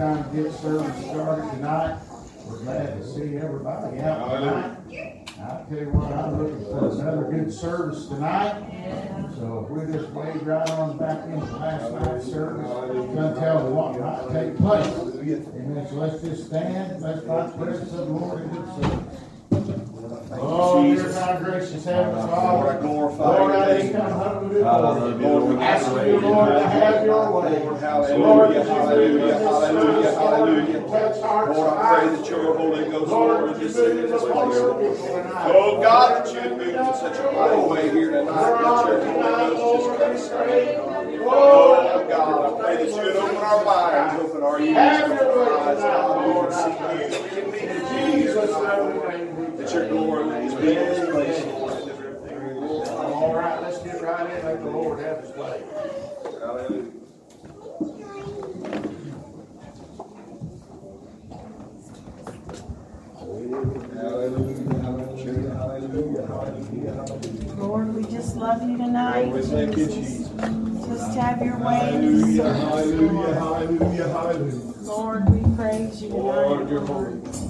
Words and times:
time 0.00 0.24
to 0.30 0.42
get 0.42 0.52
service 0.54 1.04
started 1.10 1.50
tonight. 1.50 2.00
We're 2.46 2.60
glad 2.60 2.96
to 2.96 3.06
see 3.06 3.36
everybody 3.36 3.98
out 4.00 4.30
tonight. 4.30 4.78
I 5.38 5.62
tell 5.68 5.78
you 5.78 5.90
what, 5.90 6.10
I'm 6.10 6.42
looking 6.42 6.64
for 6.64 6.88
another 6.88 7.30
good 7.30 7.52
service 7.52 8.06
tonight. 8.06 8.64
So 9.36 9.68
if 9.68 9.70
we 9.70 9.92
just 9.92 10.08
wade 10.12 10.42
right 10.46 10.70
on 10.70 10.96
back 10.96 11.26
into 11.26 11.44
last 11.54 11.92
night's 11.92 12.32
service, 12.32 12.66
gonna 12.66 13.38
tell 13.38 13.68
you 13.68 13.74
what 13.74 14.00
might 14.00 14.32
take 14.32 14.56
place. 14.56 14.86
Amen. 14.88 15.86
So 15.90 15.96
let's 15.96 16.22
just 16.22 16.46
stand, 16.46 17.02
let's 17.02 17.20
the 17.20 17.52
presence 17.58 17.90
the 17.90 18.04
Lord 18.06 18.40
in 18.40 18.48
good 18.48 18.82
service. 18.82 19.29
Oh, 20.32 20.94
dear 20.94 21.08
God, 21.12 21.44
gracious 21.44 21.84
heavenly 21.84 22.20
Father. 22.22 22.56
Lord, 22.56 22.76
I 22.76 22.80
glorify 22.80 23.24
Lord, 23.24 23.50
I 23.52 23.68
your 23.72 23.80
just 23.80 23.92
come 23.92 24.10
humbly 24.12 24.62
Hallelujah, 24.62 25.16
before 25.16 25.40
Lord. 25.40 25.52
you. 25.52 25.60
Asking 25.60 26.06
you, 26.06 26.20
Lord, 26.20 26.48
to 26.52 26.68
have 26.68 27.04
your 27.04 27.40
way. 27.42 27.50
Lord, 27.50 27.64
Lord, 27.64 27.80
hallelujah, 27.80 28.54
you 28.54 28.64
hallelujah, 28.70 29.08
move 29.10 29.20
in 29.20 29.26
this 29.26 29.42
hallelujah, 29.42 29.82
Lord, 29.82 30.04
hallelujah. 30.14 30.80
Lord, 30.80 31.78
I 31.78 31.98
pray 31.98 32.16
that 32.16 32.30
your 32.30 32.56
Holy 32.56 32.84
Ghost, 32.90 33.10
Lord, 33.10 33.40
Lord, 33.40 33.50
would 33.50 33.60
just 33.60 33.74
sing 33.74 33.90
in 33.90 34.06
this 34.06 34.22
place. 34.22 34.58
tonight. 35.00 35.50
Oh 35.52 35.80
God, 35.82 36.26
that 36.26 36.32
you'd 36.32 36.56
move 36.58 36.74
in 36.76 36.94
such 36.94 37.18
a 37.18 37.32
mighty 37.32 37.62
way 37.68 37.90
here 37.90 38.10
tonight. 38.10 38.62
Lord, 38.62 38.86
That 38.86 39.04
your 39.04 39.22
Holy 39.22 39.56
Ghost 39.56 39.98
just 39.98 40.30
we 40.30 40.38
comes. 40.76 41.20
Oh 41.22 42.06
God, 42.08 42.60
I 42.60 42.62
pray 42.62 42.76
that 42.76 42.88
you 42.88 43.02
would 43.02 43.16
open 43.16 43.36
our 43.36 43.64
minds, 43.64 44.22
open 44.22 44.42
our 44.42 44.60
ears, 44.60 45.10
open 45.10 45.18
our 45.18 45.58
eyes, 45.58 45.82
Lord, 45.82 46.50
to 46.50 46.56
see 46.56 47.24
you. 47.26 47.29
Lord. 49.74 49.88
we 49.88 49.88
your 49.88 49.88
pray. 49.88 49.88
glory 49.88 50.24
may 50.26 50.48
just 50.48 50.60
be 50.60 50.68
in 50.68 50.74
this 50.74 51.10
place, 51.10 51.44
Lord. 51.46 51.72
and 51.72 51.90
everything. 51.90 52.88
All 52.88 53.34
right, 53.34 53.62
let's 53.62 53.78
get 53.82 54.00
right 54.02 54.30
in. 54.38 54.44
Let 54.44 54.60
the 54.64 54.70
Lord 54.70 54.98
have 55.00 55.20
his 55.20 55.30
way. 55.36 55.62
Hallelujah. 56.40 56.90
Hallelujah, 63.14 64.82
hallelujah, 64.82 65.54
hallelujah, 65.54 66.26
hallelujah, 66.26 66.92
hallelujah. 66.94 67.54
Lord, 67.54 67.94
we 67.94 68.02
just 68.04 68.36
love 68.36 68.62
you 68.68 68.76
tonight. 68.76 69.26
Lord, 69.26 69.40
we 69.40 69.46
thank 69.48 69.76
you, 69.76 69.86
Jesus. 69.86 70.28
Jesus. 70.28 70.86
Just 70.86 71.16
have 71.18 71.42
your 71.44 71.58
way 71.58 71.94
in 71.94 72.00
this 72.06 72.38
Hallelujah, 72.38 72.42
service, 72.42 72.62
hallelujah, 72.62 73.12
Lord. 73.12 73.36
hallelujah, 73.36 74.08
hallelujah. 74.08 74.74
Lord, 74.82 75.28
we 75.30 75.56
praise 75.56 76.02
you 76.02 76.08
Lord, 76.10 76.58
tonight, 76.58 76.70
you're 76.70 76.86
holy. 76.86 77.49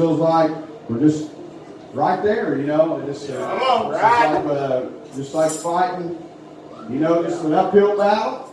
Feels 0.00 0.18
like 0.18 0.50
we're 0.88 1.00
just 1.00 1.30
right 1.92 2.22
there, 2.22 2.58
you 2.58 2.66
know. 2.66 3.04
Just, 3.04 3.28
uh, 3.30 3.42
on, 3.44 3.92
just 3.92 4.02
like 4.02 4.46
uh, 4.46 4.86
just 5.14 5.34
like 5.34 5.50
fighting, 5.50 6.18
you 6.88 7.00
know, 7.00 7.22
just 7.22 7.44
an 7.44 7.52
uphill 7.52 7.98
battle. 7.98 8.46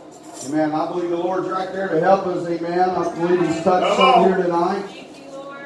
Amen. 0.46 0.72
I 0.72 0.86
believe 0.88 1.10
the 1.10 1.16
Lord's 1.16 1.48
right 1.48 1.72
there 1.72 1.88
to 1.88 2.00
help 2.00 2.26
us. 2.26 2.46
Amen. 2.46 2.90
I 2.90 3.14
believe 3.14 3.40
He's 3.40 3.62
touched 3.62 3.96
some 3.96 4.24
here 4.24 4.36
tonight. 4.36 5.06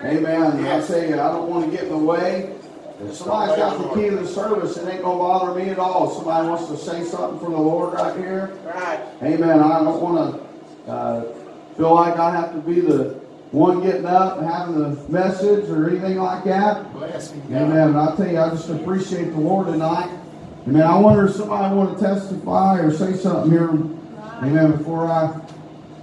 Amen. 0.05 0.65
I 0.65 1.07
you, 1.09 1.15
I 1.15 1.33
don't 1.33 1.49
want 1.49 1.65
to 1.67 1.71
get 1.71 1.85
in 1.85 1.91
the 1.91 1.99
way. 1.99 2.57
If 3.01 3.17
somebody's 3.17 3.57
got 3.57 3.77
the 3.79 3.89
key 3.95 4.11
to 4.11 4.17
the 4.17 4.27
service, 4.27 4.77
it 4.77 4.89
ain't 4.89 5.03
gonna 5.03 5.19
bother 5.19 5.59
me 5.59 5.71
at 5.71 5.79
all. 5.81 6.09
If 6.09 6.17
somebody 6.17 6.49
wants 6.49 6.69
to 6.69 6.77
say 6.77 7.05
something 7.05 7.41
for 7.41 7.51
the 7.51 7.57
Lord 7.57 7.95
right 7.95 8.17
here. 8.17 8.57
Right. 8.65 9.01
Amen. 9.23 9.59
I 9.59 9.83
don't 9.83 10.01
want 10.01 10.47
to 10.87 10.91
uh, 10.91 11.35
feel 11.77 11.95
like 11.95 12.17
I 12.17 12.31
have 12.31 12.53
to 12.53 12.59
be 12.61 12.81
the 12.81 13.22
one 13.53 13.83
getting 13.83 14.07
up 14.07 14.39
and 14.39 14.47
having 14.47 14.79
the 14.79 15.09
message 15.11 15.69
or 15.69 15.89
anything 15.89 16.19
like 16.19 16.45
that. 16.45 16.87
Amen. 17.51 17.93
But 17.93 18.13
I 18.13 18.17
tell 18.17 18.31
you, 18.31 18.41
I 18.41 18.51
just 18.51 18.69
appreciate 18.71 19.27
the 19.27 19.39
Lord 19.39 19.67
tonight. 19.67 20.11
Amen. 20.67 20.83
I 20.83 20.99
wonder 20.99 21.27
if 21.27 21.35
somebody 21.35 21.75
want 21.75 21.99
to 21.99 22.05
testify 22.05 22.81
or 22.81 22.91
say 22.93 23.15
something 23.15 23.51
here. 23.51 23.69
Amen. 23.69 24.77
Before 24.77 25.07
I, 25.07 25.41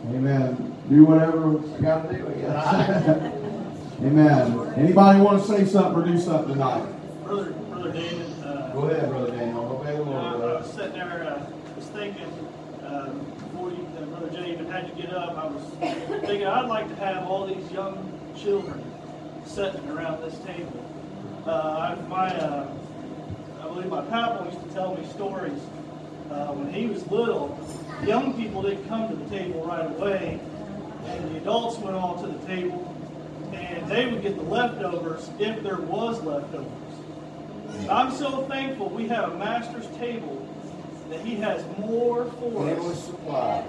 Amen, 0.08 0.76
do 0.90 1.06
whatever 1.06 1.60
I 1.60 1.82
got 1.82 2.10
to 2.10 2.18
do. 2.18 2.48
I. 2.48 3.36
Amen. 4.02 4.74
Anybody 4.78 5.20
want 5.20 5.42
to 5.42 5.48
say 5.48 5.66
something 5.66 6.02
or 6.02 6.06
do 6.06 6.18
something 6.18 6.54
tonight? 6.54 6.88
Brother, 7.26 7.52
Brother 7.52 7.92
David, 7.92 8.44
uh, 8.44 8.74
Go 8.74 8.82
ahead, 8.88 9.10
brother 9.10 9.32
Daniel. 9.32 9.66
Obey 9.66 9.98
the 9.98 10.04
I 10.04 10.06
Lord. 10.06 10.42
I 10.42 10.62
was 10.62 10.72
sitting 10.72 10.94
there, 10.94 11.24
uh, 11.26 11.76
was 11.76 11.86
thinking, 11.88 12.48
um, 12.86 13.20
before 13.36 13.72
you, 13.72 13.88
uh, 13.98 14.06
Brother 14.06 14.30
Jay 14.30 14.54
even 14.54 14.72
had 14.72 14.88
you 14.88 14.96
get 15.04 15.14
up, 15.14 15.38
I 15.38 15.48
was 15.48 15.59
thinking 16.30 16.46
I'd 16.46 16.70
like 16.70 16.88
to 16.88 16.96
have 17.04 17.28
all 17.28 17.48
these 17.48 17.72
young 17.72 17.98
children 18.38 18.84
sitting 19.48 19.90
around 19.90 20.22
this 20.22 20.38
table. 20.46 20.86
Uh, 21.48 21.96
I, 21.98 22.08
my, 22.08 22.28
uh, 22.28 22.68
I 23.60 23.64
believe 23.64 23.88
my 23.88 24.04
papa 24.04 24.46
used 24.46 24.62
to 24.64 24.74
tell 24.76 24.96
me 24.96 25.08
stories. 25.08 25.60
Uh, 26.30 26.54
when 26.54 26.72
he 26.72 26.86
was 26.86 27.08
little, 27.08 27.58
young 28.06 28.36
people 28.36 28.62
didn't 28.62 28.88
come 28.88 29.10
to 29.10 29.16
the 29.16 29.28
table 29.36 29.66
right 29.66 29.90
away, 29.90 30.40
and 31.06 31.34
the 31.34 31.38
adults 31.38 31.80
went 31.80 31.96
all 31.96 32.22
to 32.22 32.28
the 32.28 32.46
table, 32.46 32.96
and 33.52 33.90
they 33.90 34.06
would 34.06 34.22
get 34.22 34.36
the 34.36 34.44
leftovers 34.44 35.32
if 35.40 35.64
there 35.64 35.78
was 35.80 36.22
leftovers. 36.22 37.90
I'm 37.90 38.12
so 38.12 38.44
thankful 38.44 38.90
we 38.90 39.08
have 39.08 39.32
a 39.32 39.38
master's 39.40 39.88
table 39.98 40.48
that 41.10 41.22
he 41.22 41.38
has 41.38 41.66
more 41.80 42.26
for 42.26 42.70
Endless 42.70 43.00
us. 43.00 43.06
supply. 43.06 43.66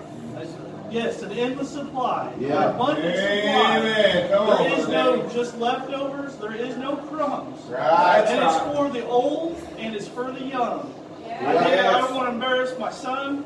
Yes, 0.90 1.22
an 1.22 1.32
endless 1.32 1.70
supply. 1.70 2.32
Yeah. 2.40 2.68
An 2.70 2.74
abundant 2.74 3.16
Amen. 3.16 4.28
supply. 4.28 4.36
Come 4.36 4.48
on, 4.48 4.62
There 4.64 4.78
is 4.78 4.84
brother. 4.86 5.16
no 5.16 5.28
just 5.28 5.58
leftovers. 5.58 6.36
There 6.36 6.54
is 6.54 6.76
no 6.76 6.96
crumbs. 6.96 7.60
Right. 7.66 8.24
And 8.26 8.42
it's 8.44 8.58
for 8.76 8.88
the 8.88 9.06
old 9.06 9.56
and 9.78 9.94
it's 9.94 10.08
for 10.08 10.32
the 10.32 10.44
young. 10.44 10.92
I, 11.26 11.28
Yes. 11.54 11.64
did- 11.70 11.78
I 11.86 11.98
don't 12.00 12.14
want 12.14 12.26
to 12.28 12.32
embarrass 12.34 12.76
my 12.78 12.90
son, 12.90 13.44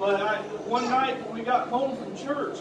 but 0.00 0.20
I, 0.20 0.36
one 0.66 0.84
night 0.90 1.24
when 1.26 1.38
we 1.38 1.44
got 1.44 1.68
home 1.68 1.96
from 1.96 2.16
church, 2.16 2.58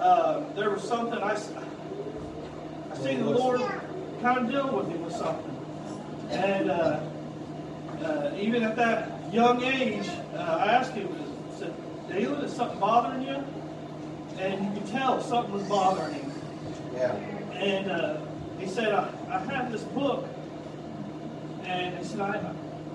uh, 0.00 0.40
there 0.56 0.70
was 0.70 0.82
something 0.82 1.18
I, 1.22 1.32
I 1.32 2.96
seen 2.98 3.24
the 3.24 3.30
Lord 3.30 3.60
kind 4.20 4.38
of 4.38 4.50
dealing 4.50 4.76
with 4.76 4.88
him 4.88 5.04
with 5.04 5.14
something. 5.14 5.56
And 6.30 6.70
uh, 6.70 7.00
uh, 8.04 8.30
even 8.38 8.64
at 8.64 8.74
that 8.76 9.12
young 9.32 9.62
age, 9.62 10.08
uh, 10.34 10.38
I 10.60 10.72
asked 10.72 10.92
him, 10.94 11.08
Said, 12.14 12.44
is 12.44 12.52
something 12.52 12.78
bothering 12.78 13.22
you? 13.22 13.44
And 14.38 14.64
you 14.64 14.80
could 14.80 14.88
tell 14.90 15.20
something 15.20 15.52
was 15.52 15.64
bothering 15.64 16.14
him. 16.14 16.32
Yeah. 16.94 17.12
And 17.54 17.90
uh, 17.90 18.20
he 18.58 18.68
said, 18.68 18.92
I, 18.92 19.08
I 19.30 19.38
have 19.52 19.72
this 19.72 19.82
book. 19.82 20.24
And 21.64 21.98
he 21.98 22.04
said, 22.04 22.20
I, 22.20 22.52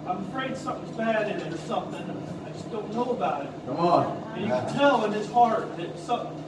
I'm 0.08 0.26
afraid 0.30 0.56
something's 0.56 0.96
bad 0.96 1.30
in 1.30 1.42
it 1.46 1.54
or 1.54 1.58
something. 1.58 2.02
I 2.46 2.50
just 2.52 2.72
don't 2.72 2.94
know 2.94 3.12
about 3.12 3.44
it. 3.46 3.52
Come 3.66 3.78
on. 3.78 4.34
And 4.36 4.48
you 4.48 4.54
could 4.54 4.70
tell 4.70 5.04
in 5.04 5.12
his 5.12 5.30
heart 5.32 5.76
that 5.76 6.00
something, 6.00 6.42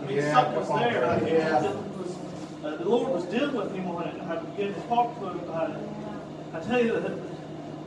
I 0.00 0.04
mean, 0.04 0.16
Yeah, 0.18 0.32
something 0.34 0.54
was 0.54 0.68
there. 0.68 1.28
yeah. 1.28 1.62
was- 1.62 2.18
uh, 2.64 2.76
the 2.76 2.84
Lord 2.88 3.12
was 3.12 3.24
dealing 3.26 3.54
with 3.56 3.72
him 3.74 3.88
on 3.88 4.04
it. 4.08 4.20
I 4.22 4.36
began 4.36 4.74
to 4.74 4.80
talk 4.88 5.18
to 5.20 5.28
him 5.30 5.38
about 5.40 5.70
it. 5.70 5.76
I 6.54 6.60
tell 6.60 6.84
you, 6.84 6.92
the 6.98 7.10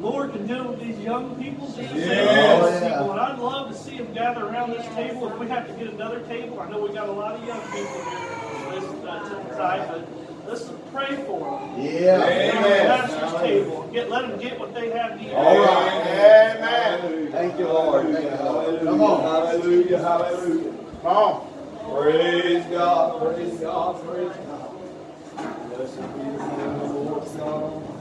Lord 0.01 0.31
can 0.33 0.47
deal 0.47 0.67
with 0.69 0.79
these 0.79 0.97
young 0.99 1.35
people, 1.35 1.67
Jesus, 1.67 1.91
Yes. 1.93 2.09
and 2.09 2.63
Oh, 2.63 2.67
yeah. 2.67 2.97
people, 2.97 3.11
and 3.11 3.19
I'd 3.19 3.39
love 3.39 3.69
to 3.69 3.75
see 3.75 3.97
them 3.97 4.13
gather 4.13 4.45
around 4.47 4.71
this 4.71 4.85
table. 4.95 5.27
If 5.31 5.37
we 5.39 5.47
have 5.47 5.67
to 5.67 5.73
get 5.73 5.93
another 5.93 6.21
table, 6.21 6.59
I 6.59 6.69
know 6.69 6.81
we 6.81 6.93
got 6.93 7.07
a 7.07 7.11
lot 7.11 7.35
of 7.35 7.45
young 7.45 7.61
people 7.61 8.01
here 8.01 8.79
this 8.79 8.83
uh, 9.05 9.29
tonight, 9.51 9.87
but 9.89 10.07
let's 10.47 10.71
pray 10.93 11.15
for 11.25 11.39
them. 11.39 11.85
Yeah. 11.85 12.23
Amen. 12.23 12.87
Master's 12.87 13.41
table. 13.41 13.89
Get, 13.93 14.09
let 14.09 14.27
them 14.27 14.39
get 14.39 14.59
what 14.59 14.73
they 14.73 14.89
have 14.91 15.19
need. 15.19 15.33
All 15.33 15.59
right. 15.59 16.01
Amen. 16.07 17.31
Thank 17.31 17.59
you, 17.59 17.67
Lord. 17.67 18.07
Thank 18.13 18.31
you, 18.39 18.45
Lord. 18.45 18.79
Come 18.81 19.01
on. 19.01 19.21
Hallelujah. 19.21 19.97
Hallelujah. 19.99 20.73
Come 21.03 21.17
on. 21.17 21.47
Praise 22.01 22.65
God. 22.67 23.21
Praise 23.35 23.59
God. 23.59 24.03
Praise 24.07 24.33
God. 24.47 25.69
Blessed 25.75 25.95
be 25.97 26.19
the 26.19 26.57
name 26.57 26.81
of 26.81 26.93
the 26.93 26.99
Lord 26.99 27.23
God. 27.37 28.00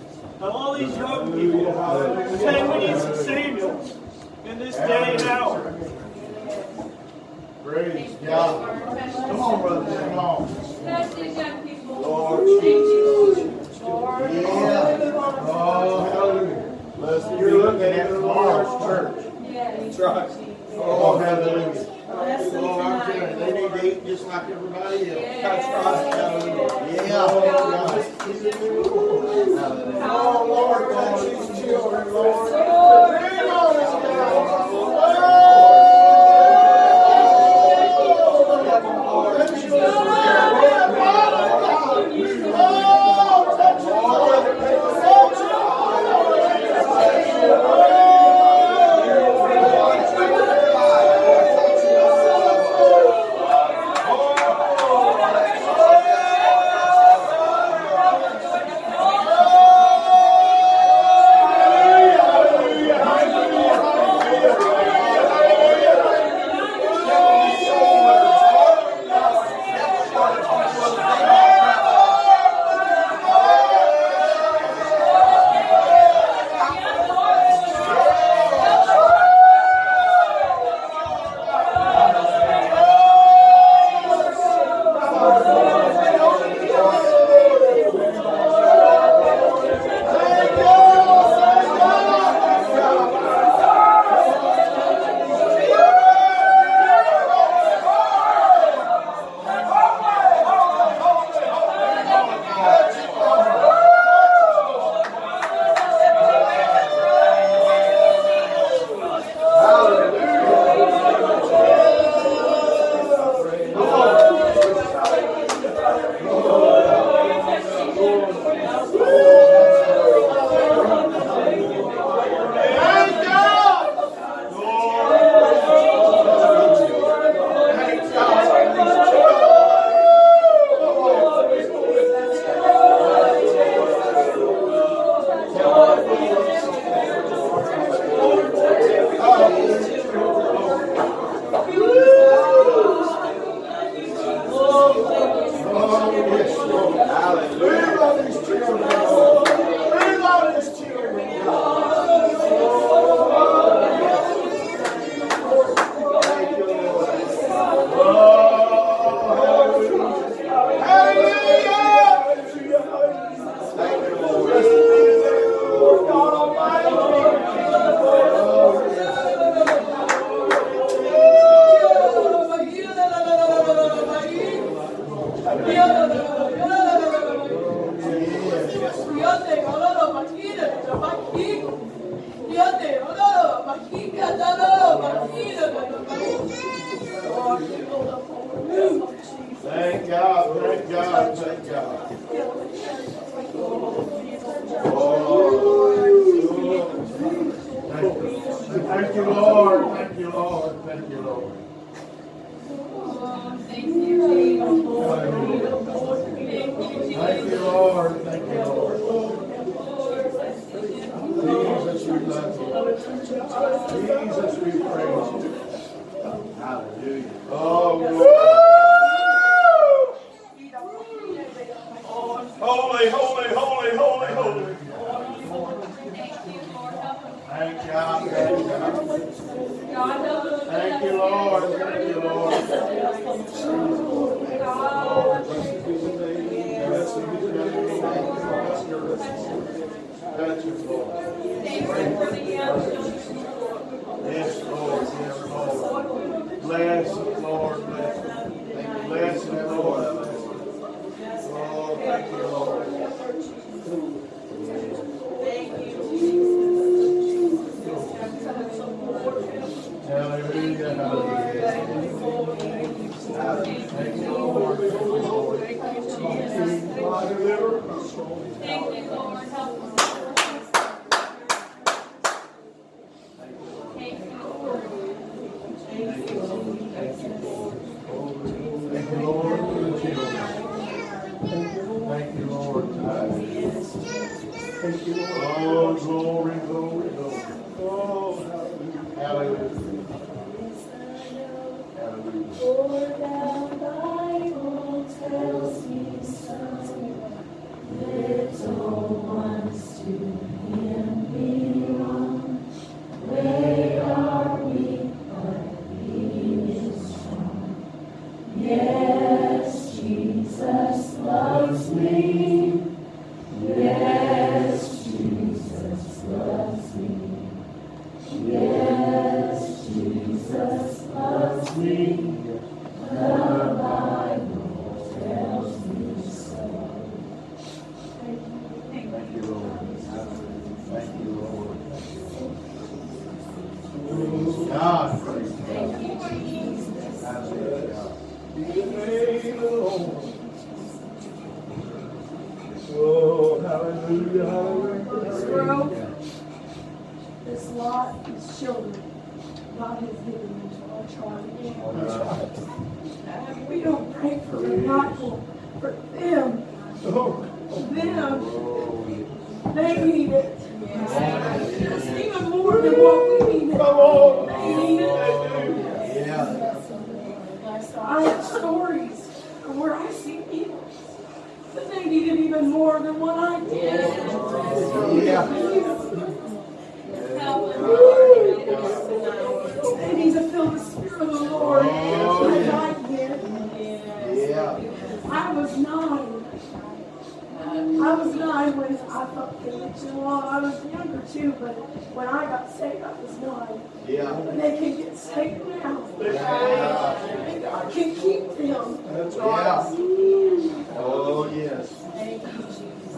of 0.41 0.55
all 0.55 0.73
these 0.77 0.95
young 0.97 1.31
people. 1.33 1.73
Say 2.39 2.67
we 2.67 2.87
need 2.87 2.99
some 2.99 3.15
Samuels 3.15 3.97
in 4.45 4.59
this 4.59 4.75
day 4.75 5.15
and 5.15 5.21
hour. 5.23 5.73
Praise 7.63 8.15
God. 8.25 8.81
Come 9.13 9.39
on, 9.39 9.61
brothers. 9.61 9.99
Come 9.99 10.19
on. 10.19 10.47
Bless 10.81 11.13
these 11.13 11.37
young 11.37 11.67
people. 11.67 12.01
Lord 12.01 12.39
Thank 12.39 12.63
you, 12.63 13.61
Lord. 13.81 14.33
Yeah. 14.33 15.11
Oh, 15.45 16.09
hallelujah. 16.11 17.39
You're 17.39 17.61
looking 17.63 17.81
at 17.81 18.09
the 18.09 18.19
Lord's 18.19 18.83
church. 18.83 19.33
Yes. 19.51 19.97
That's 19.97 19.99
right. 19.99 20.47
Oh, 20.73 21.17
hallelujah. 21.19 22.00
Bless 22.13 22.53
Oh, 22.53 22.81
I'm 22.81 23.11
telling 23.11 23.31
you, 23.31 23.45
they 23.45 23.51
need 23.61 23.71
to 23.81 23.97
eat 23.97 24.05
just 24.05 24.27
like 24.27 24.49
everybody 24.49 25.11
else. 25.11 25.21
That's 25.41 25.67
right. 25.67 26.13
Hallelujah. 26.13 27.03
Yeah. 27.03 27.25
Oh, 30.03 30.45
Lord, 30.47 30.89
God, 30.91 31.19
these 31.21 31.59
children, 31.61 32.13
Lord. 32.13 33.40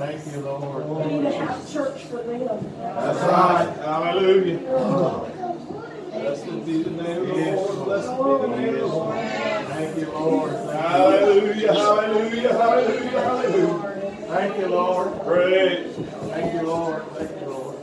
Thank 0.04 0.36
you, 0.36 0.42
Lord. 0.42 0.90
We 0.90 1.14
need 1.14 1.22
to 1.22 1.32
have 1.32 1.72
church 1.72 2.02
for 2.04 2.18
them. 2.18 2.42
That's 2.78 3.20
right. 3.20 3.74
Hallelujah. 3.86 4.58
Blessed 6.12 6.66
be 6.66 6.84
the 6.84 6.90
name 6.92 7.22
of 7.22 7.28
the 7.28 7.34
Lord. 7.56 7.86
Blessed 7.86 8.10
be 8.12 8.24
the 8.24 8.48
name 8.48 8.74
of 8.76 8.80
the 8.82 8.86
Lord. 8.86 9.16
Thank 9.16 9.98
you, 9.98 10.12
Lord. 10.12 10.52
Hallelujah, 10.52 11.74
hallelujah, 11.74 12.54
hallelujah, 12.54 13.22
hallelujah. 13.22 14.26
Thank 14.28 14.58
you, 14.58 14.68
Lord. 14.68 15.22
Praise. 15.24 15.96
Thank 15.96 16.54
you, 16.54 16.62
Lord. 16.64 17.04
Thank 17.14 17.40
you, 17.40 17.48
Lord. 17.48 17.76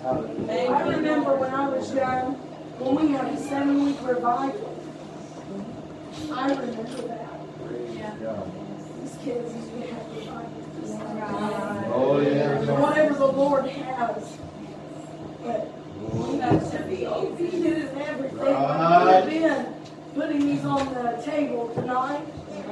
Hallelujah. 0.00 0.70
I 0.70 0.88
remember 0.88 1.34
when 1.36 1.52
I 1.52 1.68
was 1.68 1.94
young, 1.94 2.34
when 2.78 2.94
we 2.94 3.12
had 3.12 3.26
a 3.26 3.36
seven 3.36 3.84
week 3.84 3.98
revival. 4.02 4.78
I 6.32 6.48
remember 6.48 7.02
that. 7.08 7.28
Praise 7.66 8.20
God. 8.22 8.52
These 9.02 9.16
kids 9.22 9.54
used 9.54 9.70
to 9.70 9.94
have 9.94 10.16
revivals. 10.16 10.61
Oh, 10.84 12.20
yeah. 12.20 12.80
Whatever 12.80 13.14
the 13.14 13.26
Lord 13.26 13.66
has. 13.66 14.38
But 15.42 15.72
we 16.14 16.38
have 16.38 16.70
to 16.70 16.82
be 16.84 17.06
obedient 17.06 17.90
in 17.90 17.98
everything. 17.98 18.38
Right. 18.38 19.24
We've 19.24 19.42
been 19.42 19.74
putting 20.14 20.40
these 20.40 20.64
on 20.64 20.92
the 20.94 21.22
table 21.24 21.72
tonight. 21.74 22.24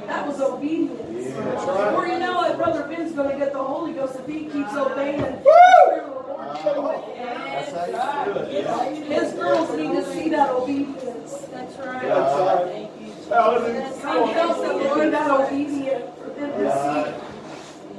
That 0.07 0.27
was 0.27 0.41
obedience. 0.41 1.27
Yeah, 1.27 1.41
that's 1.41 1.65
right. 1.65 1.93
Or 1.93 2.07
you 2.07 2.19
know 2.19 2.35
what, 2.35 2.57
Brother 2.57 2.83
Ben's 2.87 3.13
gonna 3.13 3.37
get 3.37 3.53
the 3.53 3.63
Holy 3.63 3.93
Ghost 3.93 4.15
if 4.15 4.25
he 4.27 4.45
keeps 4.45 4.73
obeying. 4.73 5.21
Woo! 5.21 6.21
That's 6.37 6.61
how 6.61 8.25
you 8.27 8.33
do 8.33 8.39
it. 8.39 8.51
Yeah. 8.51 9.19
His 9.19 9.33
girls 9.33 9.77
need 9.77 9.91
to 9.93 10.03
see 10.13 10.29
that 10.29 10.49
obedience. 10.49 11.47
That's 11.51 11.77
right. 11.77 12.01
That's 12.01 12.39
right. 12.39 12.89
Hallelujah. 13.29 13.93
Some 14.01 14.29
help 14.29 14.57
them 14.57 14.77
learn 14.97 15.11
that 15.11 15.31
obedient 15.31 16.17
for 16.17 16.29
them 16.31 16.51
to 16.51 16.71
see 16.71 17.30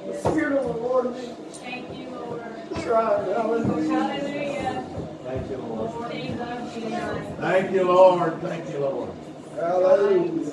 the 0.06 0.18
Spirit 0.18 0.52
of 0.58 0.64
the 0.64 0.80
Lord 0.80 1.04
move. 1.06 1.38
Thank 1.52 1.96
you, 1.96 2.10
Lord. 2.10 2.42
That's 2.70 2.86
right. 2.86 3.28
Hallelujah. 3.36 3.88
Hallelujah. 3.88 4.86
Thank 5.24 5.50
you, 5.50 5.56
Lord. 5.58 5.90
Lord, 5.90 6.12
we 6.12 6.20
you 6.20 6.28
tonight. 6.28 7.36
Thank 7.38 7.72
you, 7.72 7.82
Lord. 7.84 8.40
Thank 8.42 8.68
you, 8.70 8.78
Lord. 8.78 9.10
Hallelujah. 9.56 10.52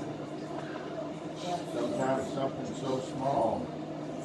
Sometimes 1.73 2.34
something 2.34 2.76
so 2.76 2.99
small 3.11 3.65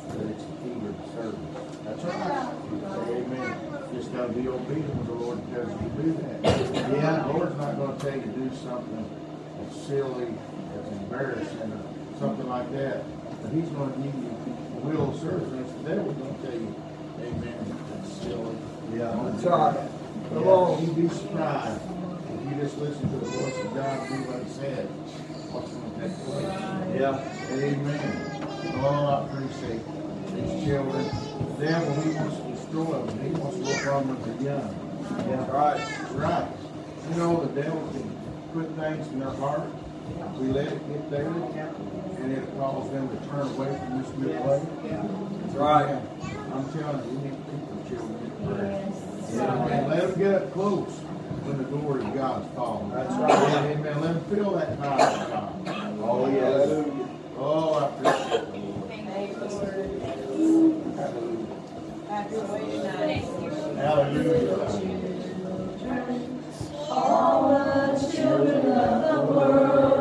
that 0.09 0.27
it's 0.27 0.43
a 0.43 0.47
key 0.63 0.75
to 0.75 0.93
the 0.93 1.07
service. 1.15 1.41
That's 1.85 2.05
right. 2.05 2.55
Amen. 3.09 3.75
Just 3.95 4.13
gotta 4.13 4.33
be 4.33 4.49
obedient 4.49 4.95
when 4.97 5.07
the 5.07 5.13
Lord 5.15 5.39
tells 5.53 5.71
you 5.71 5.79
to 5.79 6.03
do 6.03 6.13
that. 6.21 6.43
Yeah, 6.91 7.23
the 7.23 7.33
Lord's 7.33 7.57
not 7.57 7.77
gonna 7.79 7.99
tell 7.99 8.15
you 8.15 8.23
to 8.23 8.29
do 8.29 8.51
something 8.57 9.05
that's 9.59 9.77
silly, 9.87 10.35
that's 10.75 10.91
embarrassing, 10.99 11.73
or 11.73 12.19
something 12.19 12.49
like 12.49 12.71
that. 12.73 13.05
But 13.43 13.53
He's 13.53 13.69
gonna 13.71 13.95
give 14.03 14.15
you 14.15 14.29
the 14.35 14.44
will 14.85 15.11
of 15.11 15.21
service. 15.21 15.49
And 15.49 15.61
it's 15.61 15.73
the 15.73 15.89
devil's 15.89 16.17
gonna 16.17 16.39
tell 16.43 16.53
you, 16.53 16.75
amen, 17.21 17.77
that's 17.91 18.13
silly. 18.23 18.57
Yeah, 18.95 19.17
that's 19.25 19.45
right. 19.45 19.89
Come 20.31 20.49
on. 20.49 20.85
You'd 20.85 20.97
be 20.97 21.09
surprised 21.09 21.81
if 22.33 22.49
you 22.49 22.63
just 22.63 22.79
listen 22.79 23.09
to 23.11 23.17
the 23.17 23.27
voice 23.27 23.59
of 23.65 23.75
God 23.75 23.99
and 24.01 24.09
do 24.09 24.31
what 24.31 24.43
he 24.43 24.51
said. 24.51 24.87
What's 25.53 25.73
gonna 25.73 25.95
take 26.01 26.15
place? 26.25 26.51
Yeah. 26.99 27.17
Amen. 27.55 28.15
Oh, 28.83 29.07
I 29.07 29.25
appreciate 29.25 29.83
these 30.35 30.65
children. 30.65 31.05
The 31.05 31.67
devil, 31.67 31.95
he 32.03 32.11
wants 32.15 32.37
to 32.37 32.45
destroy 32.51 33.07
them. 33.07 33.19
He 33.23 33.31
wants 33.39 33.57
to 33.57 33.65
work 33.65 33.87
on 33.95 34.07
them 34.09 34.17
when 34.21 34.45
they're 34.45 34.59
young. 34.59 34.71
Yeah. 35.29 35.51
Right. 35.51 35.81
Right. 36.13 36.49
You 37.11 37.17
know, 37.17 37.45
the 37.45 37.63
devil 37.63 37.81
can 37.93 38.07
put 38.53 38.67
things 38.77 39.07
in 39.09 39.21
their 39.21 39.31
heart. 39.31 39.69
We 40.39 40.49
let 40.49 40.67
it 40.69 40.81
get 40.89 41.11
there, 41.11 41.31
and 42.25 42.33
it 42.33 42.45
causes 42.59 42.91
them 42.91 43.07
to 43.09 43.17
turn 43.29 43.47
away 43.49 43.79
from 43.79 44.03
this 44.03 44.11
good 44.13 44.41
way. 44.47 44.61
That's 44.83 45.55
right. 45.57 46.01
I'm 46.55 46.65
telling 46.73 47.05
you, 47.05 47.11
we 47.11 47.29
need 47.29 47.37
to 47.37 47.43
keep 47.51 47.65
the 47.69 47.77
children 47.91 48.17
in 48.25 48.31
prayer. 48.49 48.77
And 49.73 49.89
let 49.89 50.01
them 50.01 50.15
get 50.19 50.33
up 50.35 50.53
close 50.55 50.95
when 51.45 51.57
the 51.59 51.65
glory 51.65 52.01
of 52.01 52.15
God 52.15 52.43
is 52.43 52.49
falling. 52.55 52.91
That's 52.93 53.15
right. 53.15 53.77
Amen. 53.77 54.01
Let 54.01 54.15
them 54.15 54.25
feel 54.35 54.51
that 54.53 54.79
power 54.79 55.01
of 55.03 55.29
God. 55.29 55.99
Oh, 56.01 56.29
yes. 56.31 56.69
Oh, 57.37 57.75
I 57.75 57.79
appreciate 57.89 58.45
the 58.45 58.59
Lord. 58.59 58.85
Hallelujah. 63.77 65.15
All 66.91 67.49
the 67.49 68.13
children 68.15 68.73
of 68.73 68.93
the 69.15 69.21
world, 69.33 69.94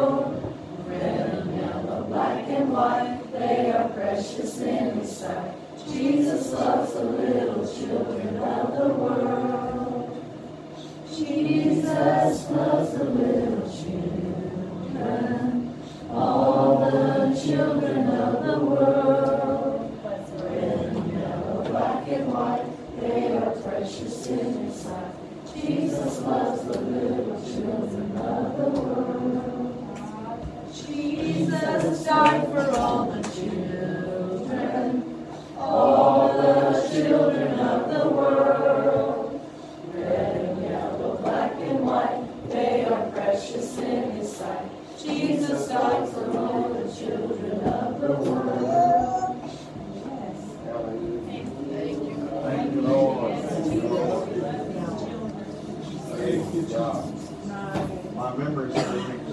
and 2.55 2.71
white, 2.71 3.19
they 3.31 3.71
are 3.71 3.89
precious 3.89 4.59
in 4.61 4.99
His 4.99 5.17
sight. 5.17 5.55
Jesus 5.91 6.53
loves 6.53 6.93
the 6.93 7.03
little 7.03 7.67
children 7.67 8.37
of 8.37 8.77
the 8.77 8.87
world. 8.93 10.09
Jesus 11.09 12.49
loves 12.49 12.93
the 12.93 13.03
little 13.05 13.69
children, 13.83 15.09
all 16.11 16.79
the 16.79 17.41
children 17.43 18.07
of 18.07 18.43
the 18.45 18.59
world. 18.65 19.89
Red 20.43 20.93
yellow, 20.93 21.63
black 21.69 22.07
and 22.07 22.33
white, 22.33 22.65
they 22.99 23.37
are 23.37 23.51
precious 23.61 24.27
in 24.27 24.65
His 24.65 24.75
sight. 24.75 25.13
Jesus 25.53 26.21
loves 26.21 26.63
the 26.63 26.79
little 26.81 27.41
children 27.43 28.17
of 28.17 28.57
the 28.57 28.69
world. 28.79 29.52
Jesus 30.85 32.03
died 32.05 32.47
for 32.47 32.71
all 32.77 33.05
the 33.11 33.21
children, 33.29 35.03
all 35.57 36.27
the 36.33 36.89
children 36.93 37.59
of 37.59 37.89
the 37.89 38.09
world. 38.09 39.41
Red 39.93 40.35
and 40.45 40.61
yellow, 40.61 41.17
black 41.21 41.53
and 41.59 41.79
white, 41.85 42.49
they 42.49 42.85
are 42.85 43.11
precious 43.11 43.77
in 43.77 44.11
His 44.11 44.35
sight. 44.35 44.69
Jesus 45.01 45.67
died 45.67 46.09
for 46.09 46.37
all 46.37 46.69
the 46.73 46.91
children 46.93 47.59
of 47.61 48.01
the 48.01 48.13
world. 48.13 49.51
Yes. 49.95 50.37
Thank 51.27 51.47
you. 51.47 52.15
Thank 52.43 52.73
you, 52.75 52.81
Lord. 52.81 53.39
Thank 56.17 56.53
you. 56.53 56.63
My 58.15 58.31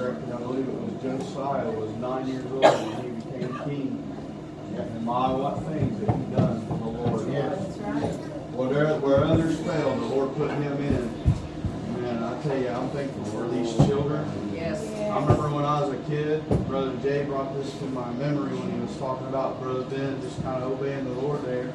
correctly, 0.01 0.33
I 0.33 0.37
believe 0.39 0.69
it 0.69 0.75
was 0.75 1.03
Josiah 1.03 1.71
was 1.71 1.91
nine 1.97 2.27
years 2.27 2.47
old 2.47 2.65
when 2.65 3.05
he 3.05 3.21
became 3.21 3.59
king. 3.65 4.07
And 4.77 5.05
my, 5.05 5.33
what 5.33 5.63
things 5.67 6.01
that 6.01 6.17
he 6.17 6.23
done 6.35 6.67
for 6.67 6.79
the 6.79 6.89
Lord, 6.89 7.33
yes. 7.33 7.77
Whatever, 8.57 8.99
where 9.01 9.25
others 9.25 9.59
failed, 9.61 10.01
the 10.01 10.07
Lord 10.07 10.35
put 10.37 10.51
him 10.51 10.73
in. 10.81 12.01
Man, 12.01 12.23
I 12.23 12.43
tell 12.43 12.57
you, 12.57 12.69
I'm 12.69 12.89
thankful 12.91 13.25
for 13.25 13.49
these 13.49 13.77
children. 13.77 14.25
Yes. 14.55 14.89
I 15.11 15.21
remember 15.21 15.51
when 15.51 15.65
I 15.65 15.81
was 15.83 15.93
a 15.93 16.03
kid, 16.09 16.49
Brother 16.69 16.97
Jay 17.03 17.25
brought 17.25 17.53
this 17.55 17.77
to 17.79 17.85
my 17.87 18.11
memory 18.13 18.57
when 18.57 18.73
he 18.73 18.81
was 18.81 18.97
talking 18.97 19.27
about 19.27 19.61
Brother 19.61 19.83
Ben 19.85 20.21
just 20.23 20.41
kind 20.43 20.63
of 20.63 20.73
obeying 20.73 21.05
the 21.05 21.21
Lord 21.21 21.43
there. 21.45 21.73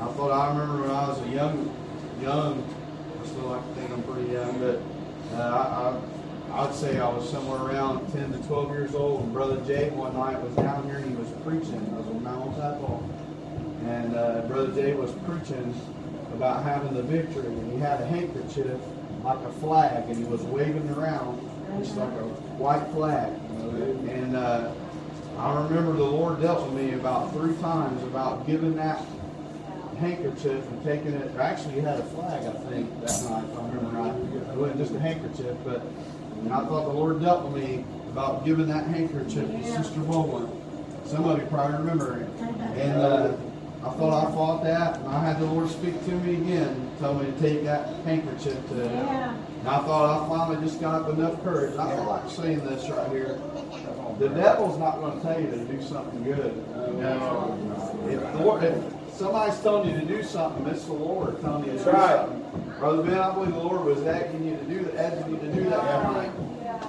I 0.00 0.06
thought 0.16 0.30
I 0.30 0.48
remember 0.48 0.82
when 0.82 0.90
I 0.90 1.08
was 1.08 1.20
a 1.20 1.28
young, 1.28 1.68
young, 2.22 2.64
I 3.20 3.26
still 3.26 3.48
like 3.48 3.66
to 3.66 3.74
think 3.74 3.90
I'm 3.90 4.02
pretty 4.04 4.32
young, 4.32 4.58
but 4.58 4.80
uh, 5.36 5.42
I, 5.42 5.90
I, 5.90 6.21
I'd 6.54 6.74
say 6.74 6.98
I 6.98 7.08
was 7.08 7.28
somewhere 7.30 7.62
around 7.62 8.12
10 8.12 8.32
to 8.32 8.38
12 8.46 8.70
years 8.72 8.94
old. 8.94 9.22
And 9.22 9.32
Brother 9.32 9.58
Jay 9.64 9.88
one 9.90 10.12
night 10.12 10.38
was 10.42 10.54
down 10.56 10.84
here 10.84 10.96
and 10.96 11.08
he 11.08 11.16
was 11.16 11.28
preaching. 11.44 11.80
I 11.94 11.98
was 11.98 12.06
on 12.08 12.22
Mount 12.22 12.56
Tadpole. 12.56 13.08
And 13.86 14.14
uh, 14.14 14.42
Brother 14.42 14.70
Jay 14.74 14.92
was 14.92 15.12
preaching 15.24 15.74
about 16.34 16.62
having 16.62 16.92
the 16.92 17.02
victory. 17.02 17.46
And 17.46 17.72
he 17.72 17.78
had 17.78 18.02
a 18.02 18.06
handkerchief 18.06 18.78
like 19.24 19.38
a 19.38 19.52
flag 19.64 20.10
and 20.10 20.16
he 20.18 20.24
was 20.24 20.42
waving 20.42 20.90
around 20.90 21.40
just 21.78 21.96
like 21.96 22.12
a 22.12 22.26
white 22.60 22.86
flag. 22.92 23.32
And 24.10 24.36
uh, 24.36 24.74
I 25.38 25.54
remember 25.64 25.94
the 25.94 26.04
Lord 26.04 26.42
dealt 26.42 26.70
with 26.70 26.74
me 26.74 26.92
about 26.92 27.32
three 27.32 27.56
times 27.56 28.02
about 28.02 28.46
giving 28.46 28.76
that 28.76 29.02
handkerchief 29.98 30.68
and 30.68 30.84
taking 30.84 31.14
it. 31.14 31.34
Actually, 31.38 31.74
he 31.74 31.80
had 31.80 31.98
a 31.98 32.04
flag, 32.04 32.44
I 32.44 32.52
think, 32.68 32.90
that 33.00 33.30
night, 33.30 33.44
if 33.50 33.58
I 33.58 33.68
remember 33.68 33.98
right. 33.98 34.14
It 34.50 34.56
wasn't 34.56 34.78
just 34.78 34.94
a 34.94 35.00
handkerchief, 35.00 35.56
but 35.64 35.82
and 36.44 36.52
I 36.52 36.60
thought 36.66 36.84
the 36.84 36.92
Lord 36.92 37.20
dealt 37.20 37.44
with 37.44 37.62
me 37.62 37.84
about 38.10 38.44
giving 38.44 38.68
that 38.68 38.86
handkerchief 38.86 39.48
to 39.48 39.64
Sister 39.64 40.00
Bowen. 40.00 40.50
Somebody 41.06 41.44
probably 41.46 41.78
remember 41.78 42.20
it. 42.20 42.28
And 42.78 43.00
uh, 43.00 43.32
I 43.84 43.90
thought 43.90 44.28
I 44.28 44.32
fought 44.32 44.62
that, 44.64 44.98
and 44.98 45.08
I 45.08 45.24
had 45.24 45.40
the 45.40 45.46
Lord 45.46 45.68
speak 45.70 46.04
to 46.04 46.10
me 46.12 46.34
again, 46.36 46.90
tell 46.98 47.14
me 47.14 47.26
to 47.26 47.38
take 47.38 47.64
that 47.64 47.94
handkerchief 48.04 48.56
to. 48.68 48.84
And 48.84 49.68
I 49.68 49.78
thought 49.80 50.24
I 50.24 50.28
finally 50.28 50.66
just 50.66 50.80
got 50.80 51.02
up 51.02 51.08
enough 51.16 51.42
courage. 51.42 51.72
And 51.72 51.80
I 51.80 51.94
feel 51.94 52.04
like 52.04 52.30
saying 52.30 52.64
this 52.64 52.88
right 52.90 53.10
here. 53.10 53.40
The 54.18 54.28
devil's 54.28 54.78
not 54.78 55.00
going 55.00 55.18
to 55.18 55.22
tell 55.22 55.40
you 55.40 55.50
to 55.50 55.64
do 55.64 55.82
something 55.82 56.22
good. 56.22 56.56
No. 56.98 57.58
If, 58.08 58.20
the 58.20 58.38
Lord, 58.44 58.62
if 58.62 58.74
somebody's 59.22 59.60
telling 59.60 59.88
you 59.88 60.00
to 60.00 60.06
do 60.06 60.22
something, 60.24 60.66
it's 60.66 60.84
the 60.84 60.92
Lord 60.92 61.40
telling 61.40 61.64
you 61.64 61.78
to 61.78 61.84
do 61.84 61.90
right. 61.90 62.26
something. 62.26 62.74
Brother 62.78 63.02
Ben, 63.04 63.18
I 63.18 63.32
believe 63.32 63.52
the 63.52 63.60
Lord 63.60 63.84
was 63.84 64.02
asking 64.02 64.48
you 64.48 64.56
to 64.56 64.64
do 64.64 64.84
that, 64.84 65.12
asking 65.12 65.34
you 65.34 65.40
to 65.40 65.52
do 65.52 65.70
that 65.70 66.02
tonight. 66.02 66.32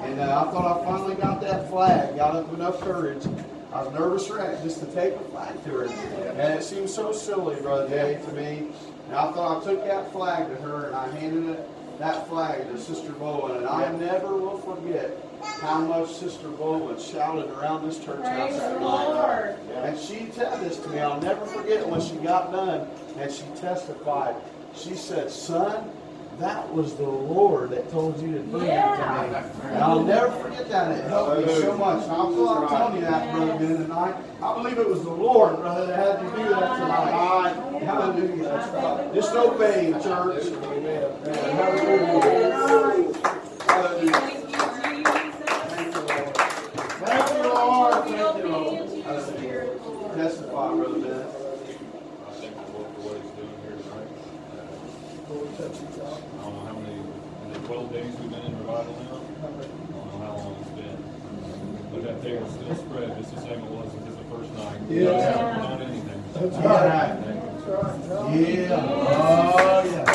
And 0.02 0.20
uh, 0.20 0.46
I 0.46 0.52
thought 0.52 0.82
I 0.82 0.86
finally 0.86 1.16
got 1.16 1.42
that 1.42 1.70
flag, 1.70 2.16
got 2.16 2.36
up 2.36 2.52
enough 2.54 2.82
courage. 2.82 3.24
I 3.72 3.84
was 3.84 3.94
nervous 3.94 4.30
wreck 4.30 4.64
just 4.64 4.80
to 4.80 4.88
take 4.88 5.18
the 5.18 5.24
flag 5.26 5.64
to 5.66 5.70
her. 5.70 5.86
And 5.86 6.54
it 6.60 6.64
seemed 6.64 6.90
so 6.90 7.12
silly, 7.12 7.56
Brother 7.62 7.88
Jay, 7.88 8.20
to 8.26 8.32
me. 8.34 8.70
And 9.08 9.16
I 9.16 9.32
thought 9.32 9.62
I 9.62 9.66
took 9.66 9.86
that 9.86 10.12
flag 10.12 10.48
to 10.48 10.56
her 10.56 10.88
and 10.88 10.96
I 10.96 11.10
handed 11.12 11.50
it, 11.52 12.00
that 12.00 12.28
flag 12.28 12.68
to 12.72 12.80
Sister 12.80 13.12
Bowen. 13.12 13.58
And 13.58 13.68
I 13.68 13.92
never 13.98 14.36
will 14.36 14.58
forget 14.58 15.16
how 15.62 15.80
much 15.80 16.14
Sister 16.14 16.48
Bowen 16.50 17.00
shouted 17.00 17.50
around 17.52 17.88
this 17.88 18.00
church 18.04 18.26
house 18.26 18.58
that 18.58 18.80
night. 18.80 19.56
And 19.84 19.98
she 20.00 20.30
said 20.32 20.60
this 20.62 20.78
to 20.80 20.90
me. 20.90 21.00
I'll 21.00 21.22
never 21.22 21.46
forget 21.46 21.82
it 21.82 21.88
when 21.88 22.02
she 22.02 22.16
got 22.18 22.52
done 22.52 22.88
and 23.18 23.32
she 23.32 23.44
testified. 23.56 24.36
She 24.76 24.96
said, 24.96 25.30
Son, 25.30 25.90
that 26.40 26.74
was 26.74 26.96
the 26.96 27.04
Lord 27.04 27.70
that 27.70 27.90
told 27.92 28.20
you 28.20 28.34
to 28.34 28.40
bring 28.40 28.66
that 28.66 28.98
to 28.98 29.30
me. 29.30 29.36
And 29.70 29.84
I'll 29.84 30.04
never 30.04 30.32
forget 30.32 30.68
that. 30.70 30.92
It 30.98 31.08
helped 31.08 31.46
me 31.46 31.54
so 31.62 31.78
much. 31.78 32.04
And 32.04 32.12
I 32.12 32.16
feel 32.16 32.46
like 32.46 32.70
telling 32.70 32.96
you 32.96 33.02
that, 33.02 33.36
Brother 33.36 33.58
Ben, 33.60 33.78
tonight. 33.78 34.16
I 34.42 34.54
believe 34.56 34.78
it 34.80 34.88
was 34.90 35.04
the 35.04 35.12
Lord, 35.12 35.58
brother, 35.58 35.86
that 35.86 35.96
had 35.96 36.24
you 36.24 36.30
do 36.44 36.50
that 36.50 36.76
tonight. 36.80 37.54
Hallelujah. 37.84 39.12
Just 39.14 39.36
obey, 39.36 39.92
church. 40.02 40.46
Hallelujah. 40.50 41.10
Hallelujah. 43.68 44.40
Thank 47.06 47.28
you, 47.32 47.44
Lord. 47.44 47.94
Thank 48.06 48.38
you, 48.38 48.48
Lord. 48.50 48.74
Testify, 50.74 50.90
Brother 50.90 51.00
Ben. 51.00 51.22
I 51.22 52.34
think 52.34 52.54
the 52.56 52.62
Lord 52.74 52.90
for 52.96 53.02
what 53.06 53.16
he's 53.22 53.30
doing 53.38 53.58
here 53.62 53.78
tonight. 53.78 54.10
Uh, 54.50 54.66
I 55.30 56.42
don't 56.42 56.54
know 56.54 56.66
how 56.66 56.74
many, 56.82 56.98
is 56.98 57.58
it 57.58 57.62
twelve 57.66 57.88
days 57.94 58.10
we've 58.18 58.32
been 58.32 58.42
in 58.42 58.58
revival 58.58 58.94
now? 59.06 59.22
I 59.22 59.54
don't 59.54 59.62
know 59.94 60.26
how 60.26 60.34
long 60.38 60.58
it's 60.62 60.74
been. 60.74 60.98
But 61.94 62.02
that 62.04 62.18
thing 62.22 62.42
will 62.42 62.50
still 62.50 62.76
spread, 62.76 63.18
just 63.18 63.36
the 63.36 63.42
same 63.42 63.62
it 63.62 63.70
was 63.70 63.86
as 63.94 64.18
the 64.18 64.26
first 64.34 64.50
night. 64.58 64.82
Yeah. 64.90 65.62
Not 65.62 65.82
anything. 65.82 66.24
Yeah. 66.34 67.22
Yeah. 68.34 68.82
Oh, 68.82 69.86
yeah. 69.86 70.13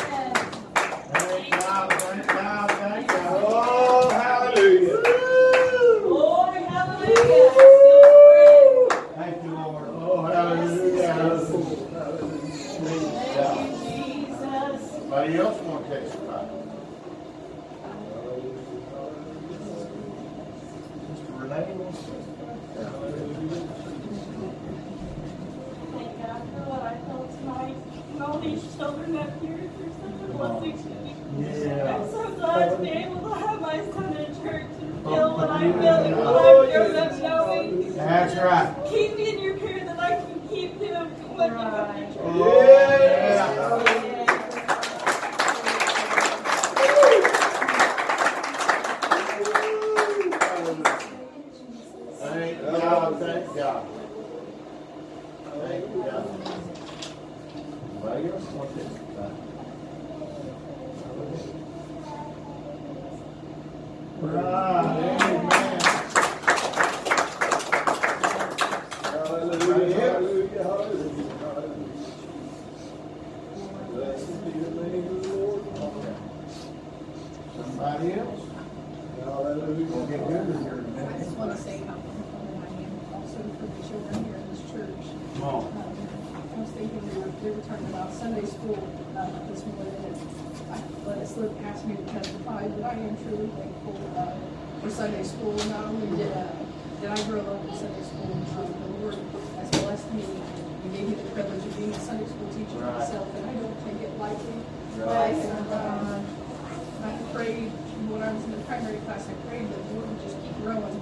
When 107.66 108.22
I 108.22 108.32
was 108.32 108.44
in 108.44 108.52
the 108.52 108.58
primary 108.64 108.98
class, 108.98 109.26
I 109.28 109.34
prayed 109.48 109.68
that 109.70 109.88
the 109.88 109.94
Lord 109.94 110.08
would 110.08 110.22
just 110.22 110.36
keep 110.42 110.54
growing, 110.62 110.96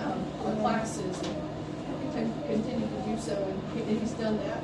um, 0.00 0.18
the 0.46 0.56
classes 0.62 1.16
and 1.20 1.36
con- 2.16 2.34
continue 2.48 2.88
to 2.88 3.00
do 3.04 3.18
so, 3.20 3.36
and 3.36 4.00
he's 4.00 4.12
done 4.12 4.38
that. 4.48 4.62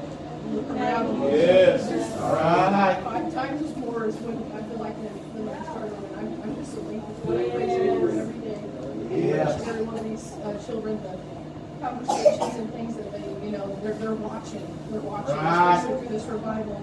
Look 0.53 0.71
around. 0.71 1.07
and 1.07 1.23
Yes. 1.33 1.89
there's 1.89 2.09
Right. 2.23 2.97
Five 3.05 3.35
times 3.35 3.63
as 3.63 3.77
more 3.77 4.07
is 4.07 4.15
when 4.23 4.39
I 4.57 4.63
feel 4.65 4.79
like 4.79 4.97
the, 5.03 5.11
the 5.39 5.43
Lord 5.45 5.63
started, 5.65 5.93
and 5.93 6.17
I'm, 6.17 6.43
I'm 6.43 6.57
just 6.57 6.73
so 6.73 6.81
thankful 6.83 7.15
for 7.27 7.35
it. 7.35 7.51
I 7.53 7.55
praise 7.57 7.77
the 7.77 7.85
Lord 7.93 8.15
every 8.17 8.41
day. 8.41 8.61
Yes. 9.29 9.67
Every 9.67 9.83
one 9.85 9.99
of 9.99 10.05
these, 10.05 10.33
uh, 10.47 10.57
children, 10.65 11.03
the 11.03 11.19
conversations 11.85 12.55
and 12.57 12.73
things 12.73 12.97
that 12.97 13.13
they, 13.13 13.27
you 13.45 13.53
know, 13.53 13.79
they're, 13.83 13.95
they're 13.95 14.15
watching, 14.15 14.65
they're 14.91 15.01
watching, 15.01 15.37
Right. 15.37 15.77
especially 15.85 16.07
through 16.07 16.17
this 16.17 16.25
revival. 16.27 16.81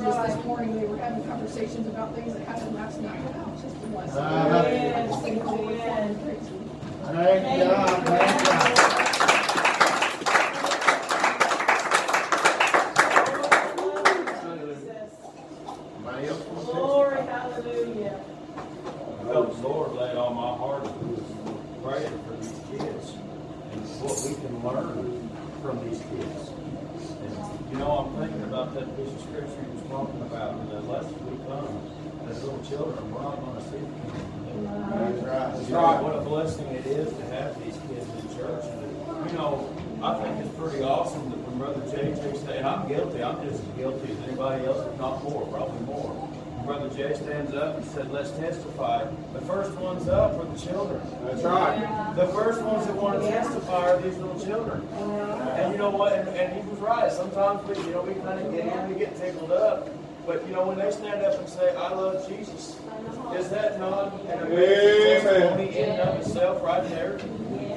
Just 0.00 0.26
this 0.26 0.44
morning, 0.44 0.78
they 0.78 0.86
were 0.86 0.96
having 0.98 1.24
conversations 1.26 1.86
about 1.86 2.14
things 2.14 2.34
that 2.34 2.46
happened 2.46 2.74
last 2.74 3.00
night. 3.00 3.20
Just 3.62 3.76
a 3.76 3.78
blessing. 3.86 4.18
Uh-huh. 4.18 4.58
I 4.58 5.06
just 5.06 5.22
think 5.22 5.38
the 5.42 5.46
Lord 5.50 5.64
for 5.64 5.72
it. 5.72 6.22
Praise 6.24 6.48
Him. 6.48 6.70
Thank 7.04 7.62
God, 7.62 8.06
thank 8.06 8.44
God. 8.44 9.04
Anybody 15.96 16.28
else 16.28 16.44
want 16.46 16.66
Glory, 16.66 17.16
hallelujah. 17.26 18.20
I 18.56 19.24
felt 19.24 19.56
the 19.56 19.68
Lord 19.68 19.92
laid 19.94 20.16
on 20.16 20.34
my 20.36 20.56
heart 20.56 20.84
as 20.84 20.92
we 20.92 21.06
was 21.14 21.24
praying 21.82 22.18
for 22.24 22.34
these 22.36 22.60
kids 22.70 23.12
and 23.72 23.80
what 24.00 24.16
we 24.24 24.34
can 24.36 24.54
learn 24.62 25.30
from 25.62 25.76
these 25.88 26.00
kids. 26.00 26.50
And, 27.24 27.32
you 27.72 27.78
know, 27.78 27.90
I'm 27.90 28.08
thinking 28.20 28.42
about 28.44 28.74
that 28.74 28.86
piece 28.96 29.08
of 29.12 29.20
scripture 29.22 29.62
he 29.64 29.70
was 29.80 29.84
talking 29.88 30.20
about, 30.22 30.54
and 30.60 30.72
unless 30.72 31.06
we 31.24 31.36
come 31.48 31.80
as 32.28 32.42
little 32.44 32.62
children, 32.68 33.00
we're 33.12 33.22
not 33.22 33.40
gonna 33.40 33.60
see 33.60 33.63
the 33.63 33.63
kingdom. 33.63 33.63
That's 34.94 35.70
right. 35.70 36.02
What 36.02 36.16
a 36.16 36.20
blessing 36.20 36.66
it 36.68 36.86
is 36.86 37.12
to 37.12 37.24
have 37.26 37.58
these 37.64 37.74
kids 37.88 38.08
in 38.20 38.36
church. 38.36 38.64
And, 38.64 39.30
you 39.30 39.36
know, 39.36 39.68
I 40.02 40.22
think 40.22 40.44
it's 40.44 40.54
pretty 40.58 40.82
awesome 40.82 41.30
that 41.30 41.38
when 41.38 41.58
Brother 41.58 41.80
JJ 41.90 42.44
said, 42.44 42.56
and 42.58 42.66
I'm 42.66 42.86
guilty, 42.86 43.22
I'm 43.22 43.42
just 43.42 43.62
as 43.62 43.68
guilty 43.76 44.12
as 44.12 44.18
anybody 44.28 44.66
else, 44.66 44.86
if 44.86 44.98
not 44.98 45.22
more, 45.24 45.46
probably 45.46 45.80
more. 45.86 46.28
Brother 46.64 46.88
Jay 46.96 47.14
stands 47.14 47.52
up 47.52 47.76
and 47.76 47.84
said, 47.84 48.10
let's 48.10 48.30
testify. 48.32 49.04
The 49.34 49.40
first 49.42 49.72
ones 49.76 50.08
up 50.08 50.38
are 50.38 50.44
the 50.46 50.58
children. 50.58 51.00
That's 51.24 51.42
right. 51.42 52.14
The 52.16 52.26
first 52.28 52.62
ones 52.62 52.86
that 52.86 52.96
want 52.96 53.20
to 53.20 53.28
testify 53.28 53.90
are 53.90 54.00
these 54.00 54.16
little 54.16 54.40
children. 54.40 54.88
And 55.58 55.72
you 55.72 55.78
know 55.78 55.90
what? 55.90 56.14
And, 56.14 56.28
and 56.28 56.54
he 56.54 56.70
was 56.70 56.78
right. 56.80 57.12
Sometimes 57.12 57.68
we, 57.68 57.76
you 57.84 57.90
know, 57.92 58.02
we 58.02 58.14
kind 58.14 58.40
of 58.40 58.50
get 58.50 58.88
we 58.88 58.94
get 58.94 59.14
tickled 59.16 59.52
up. 59.52 59.88
But 60.26 60.46
you 60.46 60.54
know, 60.54 60.66
when 60.66 60.78
they 60.78 60.90
stand 60.90 61.22
up 61.22 61.38
and 61.38 61.48
say, 61.48 61.74
"I 61.76 61.90
love 61.90 62.26
Jesus," 62.28 62.76
is 63.36 63.50
that 63.50 63.78
not 63.78 64.20
an 64.28 64.38
amazing 64.46 65.22
testimony 65.22 65.78
in 65.78 65.90
and 65.90 66.00
of 66.00 66.20
itself, 66.20 66.62
right 66.62 66.88
there? 66.88 67.18